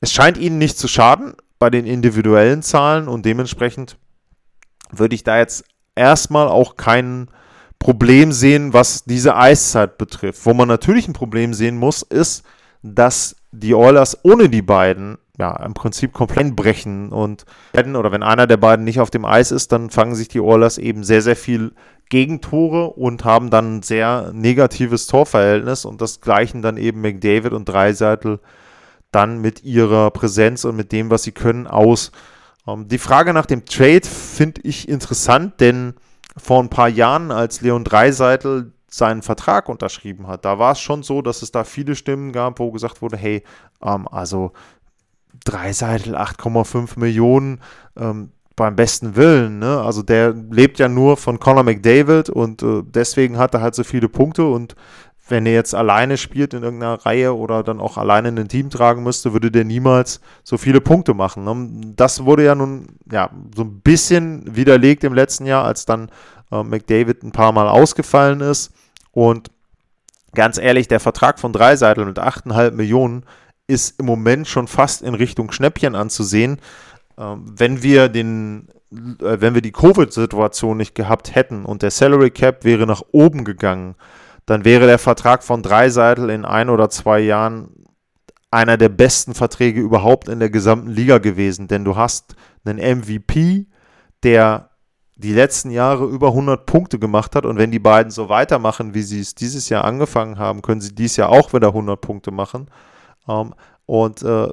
[0.00, 3.96] Es scheint ihnen nicht zu schaden bei den individuellen Zahlen und dementsprechend
[4.90, 7.30] würde ich da jetzt erstmal auch keinen
[7.78, 10.44] Problem sehen, was diese Eiszeit betrifft.
[10.44, 12.44] Wo man natürlich ein Problem sehen muss, ist,
[12.82, 18.46] dass die Oilers ohne die beiden ja im Prinzip komplett brechen und oder wenn einer
[18.46, 21.36] der beiden nicht auf dem Eis ist, dann fangen sich die Oilers eben sehr sehr
[21.36, 21.72] viel
[22.10, 27.68] Gegentore und haben dann ein sehr negatives Torverhältnis und das gleichen dann eben McDavid und
[27.68, 28.40] Dreiseitel
[29.12, 32.12] dann mit ihrer Präsenz und mit dem, was sie können, aus.
[32.66, 35.94] Ähm, die Frage nach dem Trade finde ich interessant, denn
[36.36, 41.02] vor ein paar Jahren, als Leon Dreiseitel seinen Vertrag unterschrieben hat, da war es schon
[41.02, 43.42] so, dass es da viele Stimmen gab, wo gesagt wurde, hey,
[43.82, 44.52] ähm, also
[45.44, 47.60] Dreiseitel 8,5 Millionen
[47.96, 49.80] ähm, beim besten Willen, ne?
[49.80, 53.84] Also der lebt ja nur von Conor McDavid und äh, deswegen hat er halt so
[53.84, 54.74] viele Punkte und
[55.30, 58.68] wenn er jetzt alleine spielt in irgendeiner Reihe oder dann auch alleine in ein Team
[58.68, 61.44] tragen müsste, würde der niemals so viele Punkte machen.
[61.44, 61.94] Ne?
[61.96, 66.10] Das wurde ja nun ja so ein bisschen widerlegt im letzten Jahr, als dann
[66.50, 68.72] äh, McDavid ein paar Mal ausgefallen ist.
[69.12, 69.50] Und
[70.34, 73.24] ganz ehrlich, der Vertrag von Dreiseitel mit 8,5 Millionen
[73.66, 76.60] ist im Moment schon fast in Richtung Schnäppchen anzusehen.
[77.18, 82.30] Ähm, wenn wir den äh, wenn wir die Covid-Situation nicht gehabt hätten und der Salary
[82.30, 83.94] Cap wäre nach oben gegangen,
[84.46, 87.68] dann wäre der Vertrag von Dreiseitel in ein oder zwei Jahren
[88.50, 91.68] einer der besten Verträge überhaupt in der gesamten Liga gewesen.
[91.68, 93.66] Denn du hast einen MVP,
[94.24, 94.69] der
[95.20, 97.44] die letzten Jahre über 100 Punkte gemacht hat.
[97.44, 100.94] Und wenn die beiden so weitermachen, wie sie es dieses Jahr angefangen haben, können sie
[100.94, 102.68] dieses Jahr auch wieder 100 Punkte machen.
[103.28, 103.54] Ähm,
[103.86, 104.48] und äh,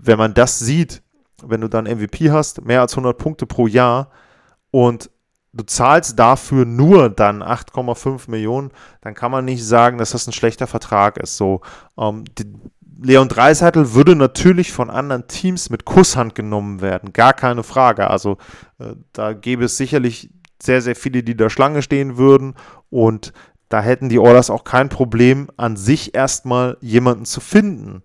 [0.00, 1.02] wenn man das sieht,
[1.42, 4.10] wenn du dann MVP hast, mehr als 100 Punkte pro Jahr
[4.70, 5.10] und
[5.52, 10.32] du zahlst dafür nur dann 8,5 Millionen, dann kann man nicht sagen, dass das ein
[10.32, 11.36] schlechter Vertrag ist.
[11.36, 11.60] So,
[11.98, 12.52] ähm, die,
[13.00, 18.08] Leon Dreiseitel würde natürlich von anderen Teams mit Kusshand genommen werden, gar keine Frage.
[18.08, 18.38] Also
[18.78, 20.30] äh, da gäbe es sicherlich
[20.62, 22.54] sehr, sehr viele, die da Schlange stehen würden
[22.90, 23.32] und
[23.68, 28.02] da hätten die Oilers auch kein Problem, an sich erstmal jemanden zu finden,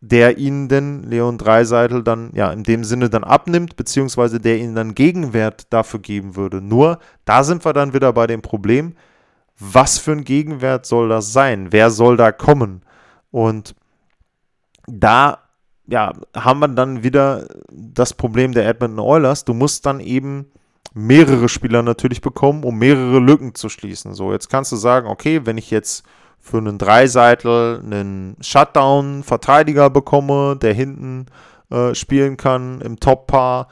[0.00, 4.74] der ihnen denn Leon Dreiseitel dann ja in dem Sinne dann abnimmt, beziehungsweise der ihnen
[4.74, 6.60] dann Gegenwert dafür geben würde.
[6.60, 8.94] Nur da sind wir dann wieder bei dem Problem,
[9.58, 11.68] was für ein Gegenwert soll das sein?
[11.70, 12.82] Wer soll da kommen?
[13.30, 13.76] Und
[14.86, 15.38] da
[15.86, 19.44] ja, haben wir dann wieder das Problem der Edmonton Oilers.
[19.44, 20.46] Du musst dann eben
[20.94, 24.14] mehrere Spieler natürlich bekommen, um mehrere Lücken zu schließen.
[24.14, 26.04] So, jetzt kannst du sagen, okay, wenn ich jetzt
[26.38, 31.26] für einen Dreiseitel einen Shutdown-Verteidiger bekomme, der hinten
[31.70, 33.68] äh, spielen kann im Top-Paar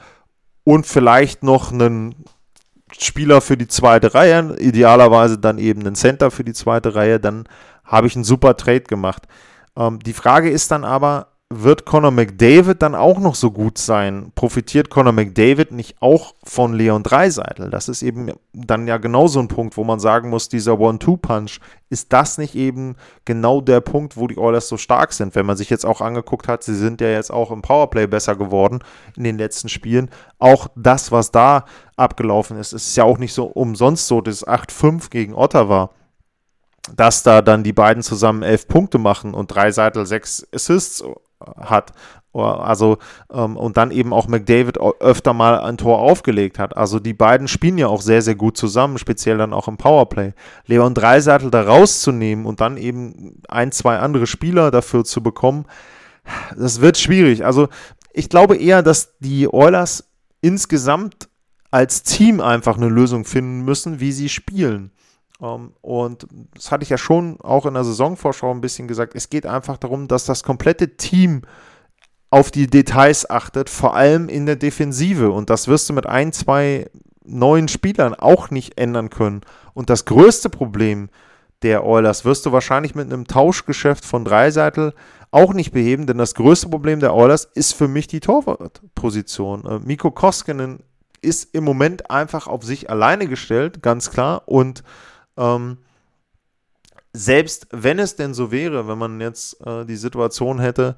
[0.63, 2.15] und vielleicht noch einen
[2.97, 7.45] Spieler für die zweite Reihe, idealerweise dann eben einen Center für die zweite Reihe, dann
[7.83, 9.27] habe ich einen super Trade gemacht.
[9.77, 14.31] Ähm, die Frage ist dann aber, wird Conor McDavid dann auch noch so gut sein?
[14.35, 17.69] Profitiert Conor McDavid nicht auch von Leon Dreiseitel?
[17.69, 21.59] Das ist eben dann ja genau so ein Punkt, wo man sagen muss, dieser One-Two-Punch,
[21.89, 25.35] ist das nicht eben genau der Punkt, wo die Oilers so stark sind?
[25.35, 28.37] Wenn man sich jetzt auch angeguckt hat, sie sind ja jetzt auch im Powerplay besser
[28.37, 28.79] geworden
[29.17, 30.09] in den letzten Spielen.
[30.39, 31.65] Auch das, was da
[31.97, 35.89] abgelaufen ist, ist ja auch nicht so umsonst so, das 8-5 gegen Ottawa
[36.95, 41.03] dass da dann die beiden zusammen elf Punkte machen und Dreiseitel sechs Assists
[41.57, 41.93] hat.
[42.33, 42.97] Also,
[43.33, 46.77] ähm, und dann eben auch McDavid öfter mal ein Tor aufgelegt hat.
[46.77, 50.33] Also, die beiden spielen ja auch sehr, sehr gut zusammen, speziell dann auch im Powerplay.
[50.65, 55.65] Leon Dreiseitel da rauszunehmen und dann eben ein, zwei andere Spieler dafür zu bekommen,
[56.57, 57.43] das wird schwierig.
[57.45, 57.67] Also,
[58.13, 61.27] ich glaube eher, dass die Oilers insgesamt
[61.69, 64.91] als Team einfach eine Lösung finden müssen, wie sie spielen.
[65.41, 69.15] Ähm, und das hatte ich ja schon auch in der Saisonvorschau ein bisschen gesagt.
[69.15, 71.41] Es geht einfach darum, dass das komplette Team
[72.29, 75.31] auf die Details achtet, vor allem in der Defensive.
[75.31, 76.89] Und das wirst du mit ein, zwei
[77.25, 79.41] neuen Spielern auch nicht ändern können.
[79.73, 81.09] Und das größte Problem
[81.61, 84.93] der Oilers wirst du wahrscheinlich mit einem Tauschgeschäft von Dreiseitel
[85.29, 89.65] auch nicht beheben, denn das größte Problem der Oilers ist für mich die Torwartposition.
[89.65, 90.79] Äh, Mikko Koskinen
[91.21, 94.43] ist im Moment einfach auf sich alleine gestellt, ganz klar.
[94.47, 94.83] Und
[95.37, 95.77] ähm,
[97.13, 100.95] selbst wenn es denn so wäre, wenn man jetzt äh, die Situation hätte,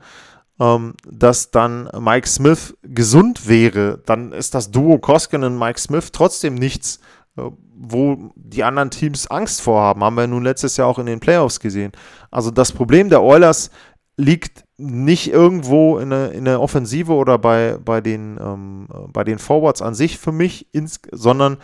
[0.60, 6.12] ähm, dass dann Mike Smith gesund wäre, dann ist das Duo Koskinen und Mike Smith
[6.12, 7.00] trotzdem nichts,
[7.38, 7.44] äh,
[7.76, 10.04] wo die anderen Teams Angst vorhaben.
[10.04, 11.92] Haben wir nun letztes Jahr auch in den Playoffs gesehen.
[12.30, 13.72] Also das Problem der Oilers
[14.16, 19.40] liegt nicht irgendwo in der, in der Offensive oder bei, bei, den, ähm, bei den
[19.40, 20.68] Forwards an sich für mich,
[21.12, 21.58] sondern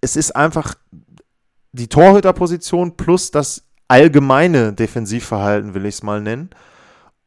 [0.00, 0.74] es ist einfach
[1.76, 6.50] die Torhüterposition plus das allgemeine Defensivverhalten, will ich es mal nennen.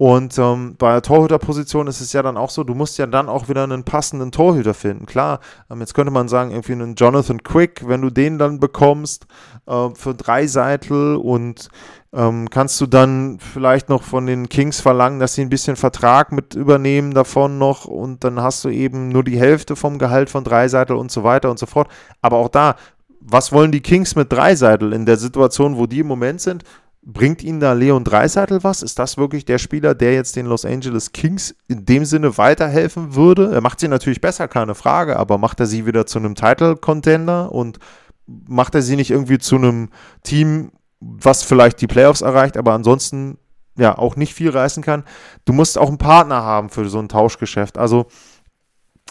[0.01, 3.27] Und ähm, bei der Torhüterposition ist es ja dann auch so, du musst ja dann
[3.27, 5.05] auch wieder einen passenden Torhüter finden.
[5.05, 9.27] Klar, ähm, jetzt könnte man sagen, irgendwie einen Jonathan Quick, wenn du den dann bekommst
[9.67, 11.67] äh, für drei Seitel und
[12.13, 16.31] ähm, kannst du dann vielleicht noch von den Kings verlangen, dass sie ein bisschen Vertrag
[16.31, 20.45] mit übernehmen davon noch und dann hast du eben nur die Hälfte vom Gehalt von
[20.45, 21.89] Dreiseitel und so weiter und so fort.
[22.21, 22.77] Aber auch da,
[23.21, 26.63] was wollen die Kings mit Dreiseitel in der Situation, wo die im Moment sind?
[27.01, 28.84] Bringt ihnen da Leon Dreiseitel was?
[28.84, 33.15] Ist das wirklich der Spieler, der jetzt den Los Angeles Kings in dem Sinne weiterhelfen
[33.15, 33.51] würde?
[33.51, 37.51] Er macht sie natürlich besser, keine Frage, aber macht er sie wieder zu einem Title-Contender
[37.51, 37.79] und
[38.27, 39.89] macht er sie nicht irgendwie zu einem
[40.23, 43.38] Team, was vielleicht die Playoffs erreicht, aber ansonsten
[43.77, 45.03] ja auch nicht viel reißen kann?
[45.45, 47.77] Du musst auch einen Partner haben für so ein Tauschgeschäft.
[47.77, 48.08] Also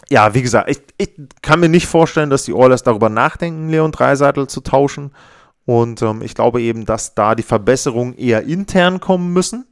[0.08, 1.10] ja, wie gesagt, ich, ich
[1.42, 5.12] kann mir nicht vorstellen, dass die Oilers darüber nachdenken, Leon Dreiseitel zu tauschen.
[5.66, 9.66] Und ähm, ich glaube eben, dass da die Verbesserungen eher intern kommen müssen.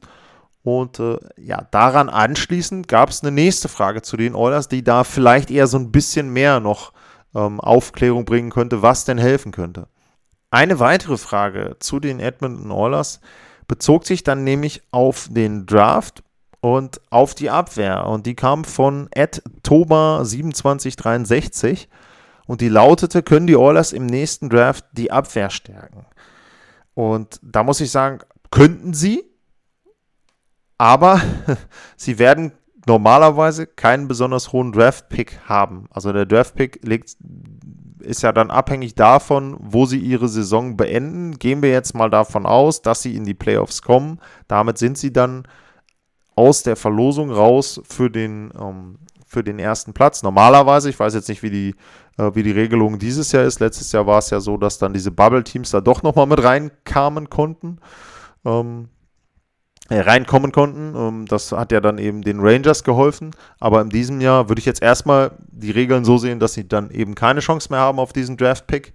[0.63, 5.03] Und äh, ja, daran anschließend gab es eine nächste Frage zu den Oilers, die da
[5.03, 6.91] vielleicht eher so ein bisschen mehr noch
[7.33, 9.87] ähm, Aufklärung bringen könnte, was denn helfen könnte.
[10.51, 13.21] Eine weitere Frage zu den Edmonton Oilers
[13.67, 16.23] bezog sich dann nämlich auf den Draft
[16.61, 18.05] und auf die Abwehr.
[18.07, 21.89] Und die kam von Ed Toba 2763
[22.45, 26.05] und die lautete, können die Oilers im nächsten Draft die Abwehr stärken?
[26.93, 29.23] Und da muss ich sagen, könnten sie,
[30.77, 31.21] aber
[31.97, 32.53] sie werden
[32.87, 35.87] normalerweise keinen besonders hohen Draft-Pick haben.
[35.91, 36.81] Also der Draft-Pick
[37.99, 41.37] ist ja dann abhängig davon, wo sie ihre Saison beenden.
[41.37, 44.19] Gehen wir jetzt mal davon aus, dass sie in die Playoffs kommen.
[44.47, 45.43] Damit sind sie dann
[46.37, 50.23] aus der Verlosung raus für den, ähm, für den ersten Platz.
[50.23, 51.75] Normalerweise, ich weiß jetzt nicht, wie die
[52.17, 53.59] äh, wie die Regelung dieses Jahr ist.
[53.59, 57.29] Letztes Jahr war es ja so, dass dann diese Bubble-Teams da doch nochmal mit reinkamen
[57.29, 57.79] konnten.
[58.45, 58.89] Ähm,
[59.89, 60.95] äh, reinkommen konnten.
[60.95, 63.31] Ähm, das hat ja dann eben den Rangers geholfen.
[63.59, 66.91] Aber in diesem Jahr würde ich jetzt erstmal die Regeln so sehen, dass sie dann
[66.91, 68.93] eben keine Chance mehr haben auf diesen Draft-Pick.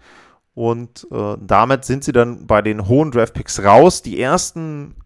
[0.55, 4.03] Und äh, damit sind sie dann bei den hohen Draft-Picks raus.
[4.03, 4.97] Die ersten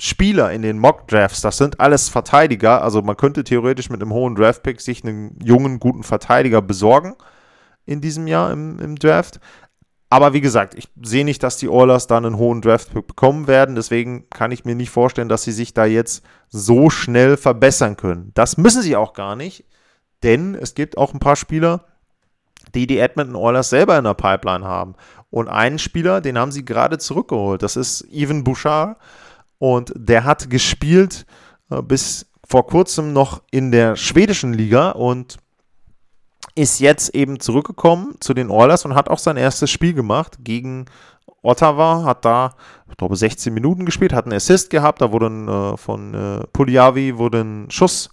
[0.00, 2.82] Spieler in den Mock-Drafts, das sind alles Verteidiger.
[2.82, 7.14] Also man könnte theoretisch mit einem hohen Draft-Pick sich einen jungen, guten Verteidiger besorgen
[7.86, 9.40] in diesem Jahr im, im Draft.
[10.10, 13.74] Aber wie gesagt, ich sehe nicht, dass die Oilers da einen hohen Draft-Pick bekommen werden.
[13.74, 18.30] Deswegen kann ich mir nicht vorstellen, dass sie sich da jetzt so schnell verbessern können.
[18.34, 19.64] Das müssen sie auch gar nicht,
[20.22, 21.86] denn es gibt auch ein paar Spieler,
[22.74, 24.94] die die Edmonton Oilers selber in der Pipeline haben.
[25.30, 27.62] Und einen Spieler, den haben sie gerade zurückgeholt.
[27.62, 28.98] Das ist Evan Bouchard.
[29.64, 31.24] Und der hat gespielt
[31.70, 35.38] äh, bis vor kurzem noch in der schwedischen Liga und
[36.54, 40.84] ist jetzt eben zurückgekommen zu den Oilers und hat auch sein erstes Spiel gemacht gegen
[41.40, 42.56] Ottawa, hat da,
[42.90, 46.46] ich glaube, 16 Minuten gespielt, hat einen Assist gehabt, da wurde ein, äh, von äh,
[46.52, 48.10] Puliavi wurde ein Schuss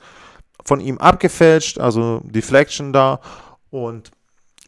[0.64, 3.20] von ihm abgefälscht, also Deflection da.
[3.70, 4.12] Und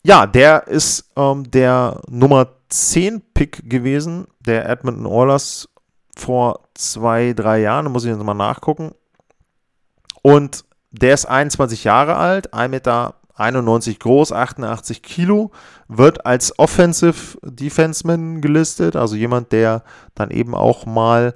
[0.03, 5.69] ja, der ist ähm, der Nummer 10 Pick gewesen, der Edmonton Oilers
[6.17, 8.91] vor zwei, drei Jahren, muss ich jetzt mal nachgucken.
[10.21, 13.15] Und der ist 21 Jahre alt, 1,91 Meter
[13.99, 15.51] groß, 88 Kilo,
[15.87, 19.83] wird als Offensive Defenseman gelistet, also jemand, der
[20.15, 21.35] dann eben auch mal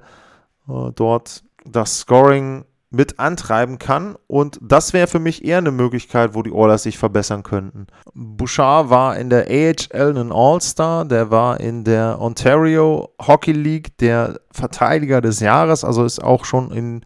[0.68, 4.16] äh, dort das Scoring mit antreiben kann.
[4.26, 7.86] Und das wäre für mich eher eine Möglichkeit, wo die Oilers sich verbessern könnten.
[8.14, 14.40] Bouchard war in der AHL ein All-Star, der war in der Ontario Hockey League der
[14.50, 17.04] Verteidiger des Jahres, also ist auch schon in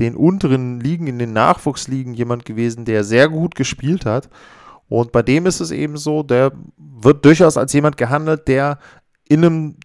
[0.00, 4.28] den unteren Ligen, in den Nachwuchsligen jemand gewesen, der sehr gut gespielt hat.
[4.88, 8.78] Und bei dem ist es eben so, der wird durchaus als jemand gehandelt, der
[9.28, 9.76] in einem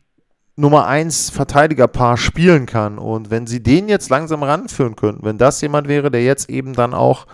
[0.55, 2.97] Nummer 1 Verteidigerpaar spielen kann.
[2.97, 6.73] Und wenn sie den jetzt langsam ranführen könnten, wenn das jemand wäre, der jetzt eben
[6.73, 7.25] dann auch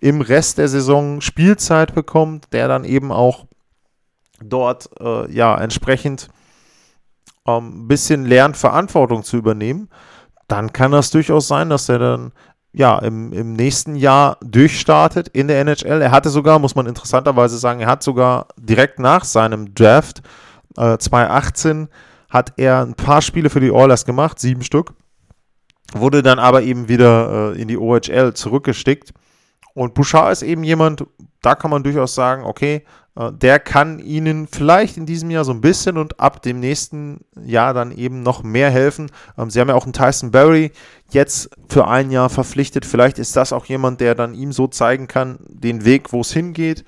[0.00, 3.46] im Rest der Saison Spielzeit bekommt, der dann eben auch
[4.42, 6.28] dort äh, ja entsprechend
[7.44, 9.88] ein ähm, bisschen lernt, Verantwortung zu übernehmen,
[10.48, 12.32] dann kann das durchaus sein, dass er dann
[12.72, 16.02] ja im, im nächsten Jahr durchstartet in der NHL.
[16.02, 20.22] Er hatte sogar, muss man interessanterweise sagen, er hat sogar direkt nach seinem Draft
[20.76, 21.88] äh, 2018
[22.34, 24.92] hat er ein paar Spiele für die Oilers gemacht, sieben Stück,
[25.92, 29.14] wurde dann aber eben wieder äh, in die OHL zurückgestickt.
[29.72, 31.06] Und Bouchard ist eben jemand,
[31.42, 32.82] da kann man durchaus sagen, okay,
[33.14, 37.20] äh, der kann ihnen vielleicht in diesem Jahr so ein bisschen und ab dem nächsten
[37.40, 39.12] Jahr dann eben noch mehr helfen.
[39.38, 40.72] Ähm, sie haben ja auch einen Tyson Berry
[41.10, 42.84] jetzt für ein Jahr verpflichtet.
[42.84, 46.32] Vielleicht ist das auch jemand, der dann ihm so zeigen kann, den Weg, wo es
[46.32, 46.84] hingeht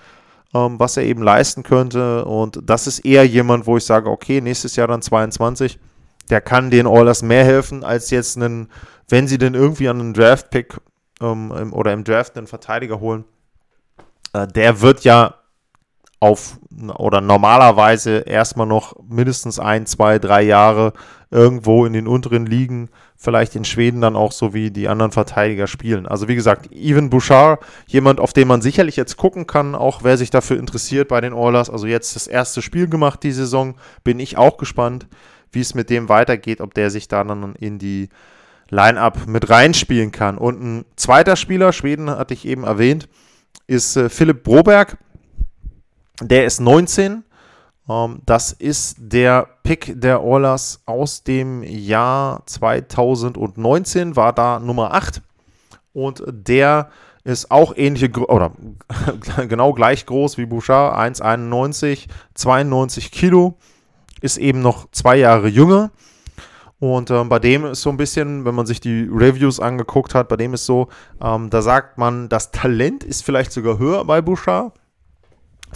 [0.56, 2.24] ähm, was er eben leisten könnte.
[2.24, 5.78] Und das ist eher jemand, wo ich sage, okay, nächstes Jahr dann 22,
[6.30, 8.68] der kann den Oilers mehr helfen, als jetzt einen,
[9.08, 10.80] wenn sie denn irgendwie an einen Draft-Pick
[11.20, 13.24] ähm, oder im Draft einen Verteidiger holen.
[14.32, 15.34] Äh, der wird ja
[16.20, 16.58] auf
[16.96, 20.92] oder normalerweise erstmal noch mindestens ein, zwei, drei Jahre
[21.30, 25.66] irgendwo in den unteren Ligen vielleicht in Schweden dann auch so wie die anderen Verteidiger
[25.66, 26.06] spielen.
[26.06, 30.18] Also wie gesagt, Even Bouchard, jemand, auf den man sicherlich jetzt gucken kann, auch wer
[30.18, 31.70] sich dafür interessiert bei den Oilers.
[31.70, 33.74] Also jetzt das erste Spiel gemacht die Saison,
[34.04, 35.08] bin ich auch gespannt,
[35.50, 38.10] wie es mit dem weitergeht, ob der sich da dann in die
[38.68, 40.38] Line-Up mit reinspielen kann.
[40.38, 43.08] Und ein zweiter Spieler, Schweden hatte ich eben erwähnt,
[43.66, 44.98] ist äh, Philipp Broberg.
[46.22, 47.24] Der ist 19,
[47.86, 54.94] um, ähm, das ist der Pick der Oilers aus dem Jahr 2019, war da Nummer
[54.94, 55.22] 8.
[55.92, 56.90] Und der
[57.24, 58.52] ist auch ähnliche, oder
[59.48, 63.58] genau gleich groß wie Bouchard, 1,91, 92 Kilo,
[64.20, 65.90] ist eben noch zwei Jahre jünger.
[66.78, 70.28] Und ähm, bei dem ist so ein bisschen, wenn man sich die Reviews angeguckt hat,
[70.28, 70.88] bei dem ist so,
[71.22, 74.72] ähm, da sagt man, das Talent ist vielleicht sogar höher bei Bouchard.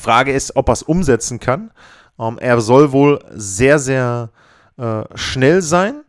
[0.00, 1.70] Frage ist, ob er es umsetzen kann.
[2.18, 4.30] Ähm, er soll wohl sehr, sehr
[4.76, 6.02] äh, schnell sein.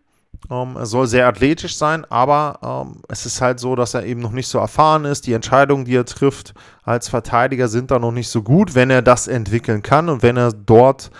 [0.49, 4.21] Ähm, er soll sehr athletisch sein, aber ähm, es ist halt so, dass er eben
[4.21, 5.27] noch nicht so erfahren ist.
[5.27, 9.01] Die Entscheidungen, die er trifft als Verteidiger, sind da noch nicht so gut, wenn er
[9.01, 11.11] das entwickeln kann und wenn er dort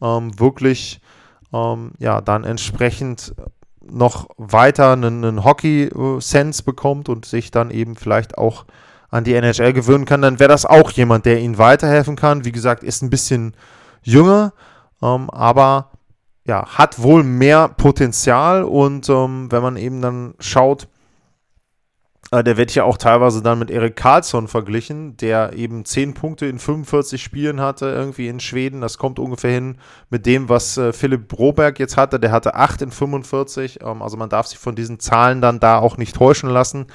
[0.00, 1.00] ähm, wirklich
[1.52, 3.34] ähm, ja dann entsprechend
[3.90, 8.64] noch weiter einen, einen Hockey-Sense bekommt und sich dann eben vielleicht auch
[9.10, 12.44] an die NHL gewöhnen kann, dann wäre das auch jemand, der ihnen weiterhelfen kann.
[12.44, 13.54] Wie gesagt, ist ein bisschen
[14.02, 14.52] jünger,
[15.02, 15.90] ähm, aber
[16.44, 20.88] ja, hat wohl mehr Potenzial und ähm, wenn man eben dann schaut,
[22.30, 26.46] äh, der wird ja auch teilweise dann mit Erik Karlsson verglichen, der eben 10 Punkte
[26.46, 28.80] in 45 Spielen hatte, irgendwie in Schweden.
[28.80, 29.78] Das kommt ungefähr hin
[30.10, 32.20] mit dem, was äh, Philipp Broberg jetzt hatte.
[32.20, 33.80] Der hatte 8 in 45.
[33.82, 36.86] Ähm, also man darf sich von diesen Zahlen dann da auch nicht täuschen lassen.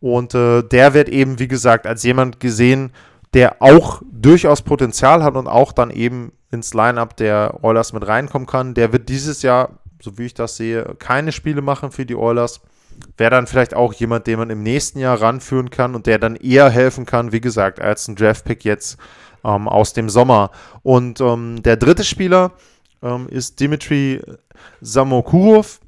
[0.00, 2.92] Und äh, der wird eben, wie gesagt, als jemand gesehen,
[3.34, 8.46] der auch durchaus Potenzial hat und auch dann eben ins Lineup der Oilers mit reinkommen
[8.46, 8.74] kann.
[8.74, 12.60] Der wird dieses Jahr, so wie ich das sehe, keine Spiele machen für die Oilers.
[13.16, 16.36] Wäre dann vielleicht auch jemand, den man im nächsten Jahr ranführen kann und der dann
[16.36, 18.98] eher helfen kann, wie gesagt, als ein Draftpick jetzt
[19.44, 20.50] ähm, aus dem Sommer.
[20.82, 22.52] Und ähm, der dritte Spieler
[23.02, 24.20] ähm, ist Dimitri
[24.80, 25.80] Samokurov,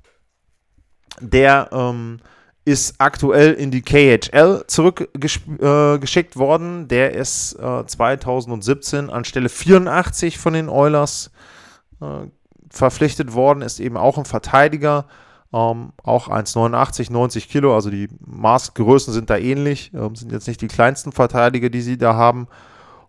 [1.21, 2.21] der ähm,
[2.71, 6.87] ist aktuell in die KHL zurückgeschickt äh, worden.
[6.87, 11.33] Der ist äh, 2017 anstelle 84 von den Oilers
[12.01, 12.29] äh,
[12.71, 15.07] verpflichtet worden, ist eben auch ein Verteidiger,
[15.53, 20.61] ähm, auch 1,89, 90 Kilo, also die Maßgrößen sind da ähnlich, ähm, sind jetzt nicht
[20.61, 22.47] die kleinsten Verteidiger, die sie da haben.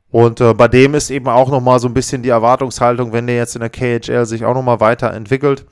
[0.10, 3.36] Und äh, bei dem ist eben auch nochmal so ein bisschen die Erwartungshaltung, wenn der
[3.36, 5.68] jetzt in der KHL sich auch nochmal weiterentwickelt,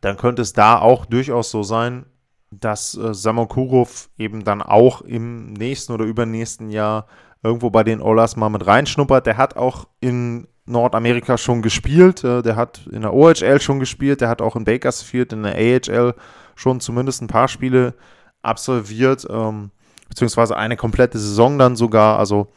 [0.00, 2.06] dann könnte es da auch durchaus so sein,
[2.50, 7.06] dass äh, Samokurov eben dann auch im nächsten oder übernächsten Jahr
[7.42, 9.26] irgendwo bei den Oilers mal mit reinschnuppert.
[9.26, 14.20] Der hat auch in Nordamerika schon gespielt, äh, der hat in der OHL schon gespielt,
[14.20, 16.14] der hat auch in Bakersfield in der AHL
[16.54, 17.94] schon zumindest ein paar Spiele
[18.42, 19.70] absolviert, ähm,
[20.08, 22.18] beziehungsweise eine komplette Saison dann sogar.
[22.18, 22.48] Also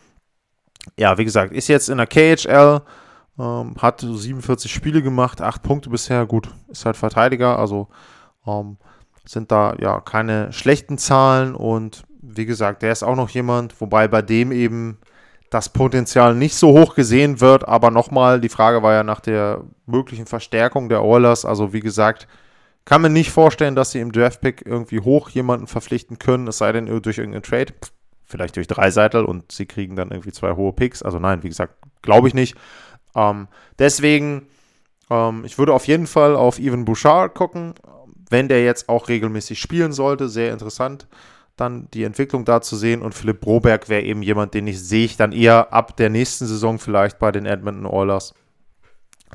[0.98, 2.82] ja, wie gesagt, ist jetzt in der KHL,
[3.38, 7.90] ähm, hat 47 Spiele gemacht, 8 Punkte bisher, gut, ist halt Verteidiger, also
[8.48, 8.78] ähm,
[9.30, 14.08] sind da ja keine schlechten Zahlen und wie gesagt, der ist auch noch jemand, wobei
[14.08, 14.98] bei dem eben
[15.52, 17.68] das Potenzial nicht so hoch gesehen wird.
[17.68, 21.46] Aber nochmal, die Frage war ja nach der möglichen Verstärkung der Oilers.
[21.46, 22.28] Also wie gesagt,
[22.86, 26.72] kann man nicht vorstellen, dass sie im Draftpick irgendwie hoch jemanden verpflichten können, es sei
[26.72, 27.74] denn durch irgendeinen Trade.
[28.26, 31.04] Vielleicht durch drei Seitel und sie kriegen dann irgendwie zwei hohe Picks.
[31.04, 32.56] Also nein, wie gesagt, glaube ich nicht.
[33.16, 34.48] Ähm, deswegen,
[35.12, 37.74] ähm, ich würde auf jeden Fall auf Evan Bouchard gucken,
[38.30, 40.30] wenn der jetzt auch regelmäßig spielen sollte.
[40.30, 41.08] Sehr interessant
[41.60, 43.02] dann die Entwicklung da zu sehen.
[43.02, 46.46] Und Philipp Broberg wäre eben jemand, den ich sehe ich dann eher ab der nächsten
[46.46, 48.34] Saison vielleicht bei den Edmonton Oilers.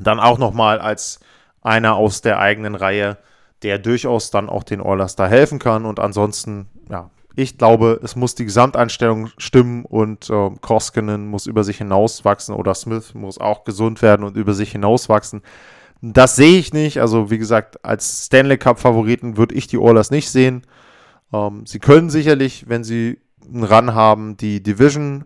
[0.00, 1.20] Dann auch nochmal als
[1.62, 3.18] einer aus der eigenen Reihe,
[3.62, 5.84] der durchaus dann auch den Oilers da helfen kann.
[5.84, 11.64] Und ansonsten, ja, ich glaube, es muss die Gesamteinstellung stimmen und äh, Koskinen muss über
[11.64, 15.42] sich hinauswachsen oder Smith muss auch gesund werden und über sich hinauswachsen.
[16.06, 17.00] Das sehe ich nicht.
[17.00, 20.62] Also, wie gesagt, als Stanley Cup-Favoriten würde ich die Oilers nicht sehen.
[21.32, 25.24] Ähm, sie können sicherlich, wenn sie einen Run haben, die Division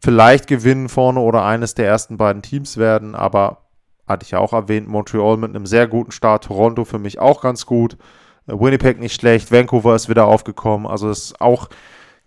[0.00, 3.62] vielleicht gewinnen vorne oder eines der ersten beiden Teams werden, aber
[4.06, 7.40] hatte ich ja auch erwähnt, Montreal mit einem sehr guten Start, Toronto für mich auch
[7.40, 7.96] ganz gut,
[8.46, 11.68] äh, Winnipeg nicht schlecht, Vancouver ist wieder aufgekommen, also es ist auch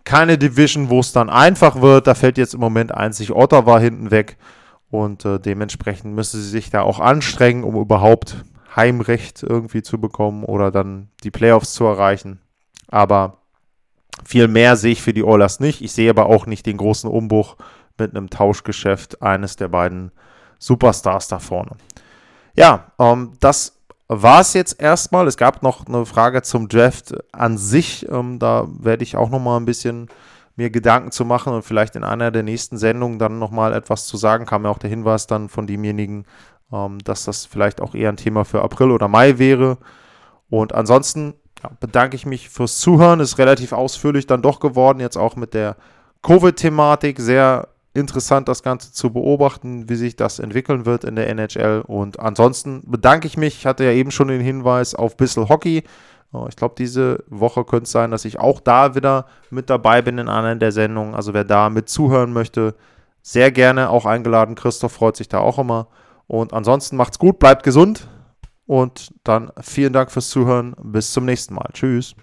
[0.03, 4.11] keine Division, wo es dann einfach wird, da fällt jetzt im Moment einzig Ottawa hinten
[4.11, 4.37] weg
[5.03, 8.43] und äh, dementsprechend müssen sie sich da auch anstrengen, um überhaupt
[8.75, 12.39] Heimrecht irgendwie zu bekommen oder dann die Playoffs zu erreichen.
[12.87, 13.37] Aber
[14.23, 15.81] viel mehr sehe ich für die Oilers nicht.
[15.81, 17.55] Ich sehe aber auch nicht den großen Umbruch
[17.97, 20.11] mit einem Tauschgeschäft eines der beiden
[20.59, 21.71] Superstars da vorne.
[22.55, 25.27] Ja, ähm, das war es jetzt erstmal.
[25.27, 28.07] Es gab noch eine Frage zum Draft an sich.
[28.09, 30.09] Ähm, da werde ich auch noch mal ein bisschen
[30.55, 34.05] mir Gedanken zu machen und vielleicht in einer der nächsten Sendungen dann noch mal etwas
[34.05, 34.45] zu sagen.
[34.45, 36.25] Kam ja auch der Hinweis dann von demjenigen,
[36.71, 39.77] ähm, dass das vielleicht auch eher ein Thema für April oder Mai wäre.
[40.49, 43.19] Und ansonsten ja, bedanke ich mich fürs Zuhören.
[43.19, 45.75] Ist relativ ausführlich dann doch geworden, jetzt auch mit der
[46.21, 47.19] Covid-Thematik.
[47.19, 51.83] Sehr interessant, das Ganze zu beobachten, wie sich das entwickeln wird in der NHL.
[51.85, 53.55] Und ansonsten bedanke ich mich.
[53.55, 55.83] Ich hatte ja eben schon den Hinweis auf Bissel Hockey.
[56.31, 60.01] Oh, ich glaube, diese Woche könnte es sein, dass ich auch da wieder mit dabei
[60.01, 61.15] bin in einer der Sendungen.
[61.15, 62.75] Also wer da mit zuhören möchte,
[63.21, 64.55] sehr gerne auch eingeladen.
[64.55, 65.87] Christoph freut sich da auch immer.
[66.27, 68.07] Und ansonsten macht's gut, bleibt gesund.
[68.65, 70.75] Und dann vielen Dank fürs Zuhören.
[70.81, 71.69] Bis zum nächsten Mal.
[71.73, 72.15] Tschüss.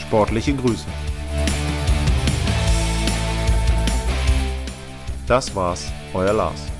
[0.00, 0.86] Sportliche Grüße.
[5.26, 6.77] Das war's, euer Lars.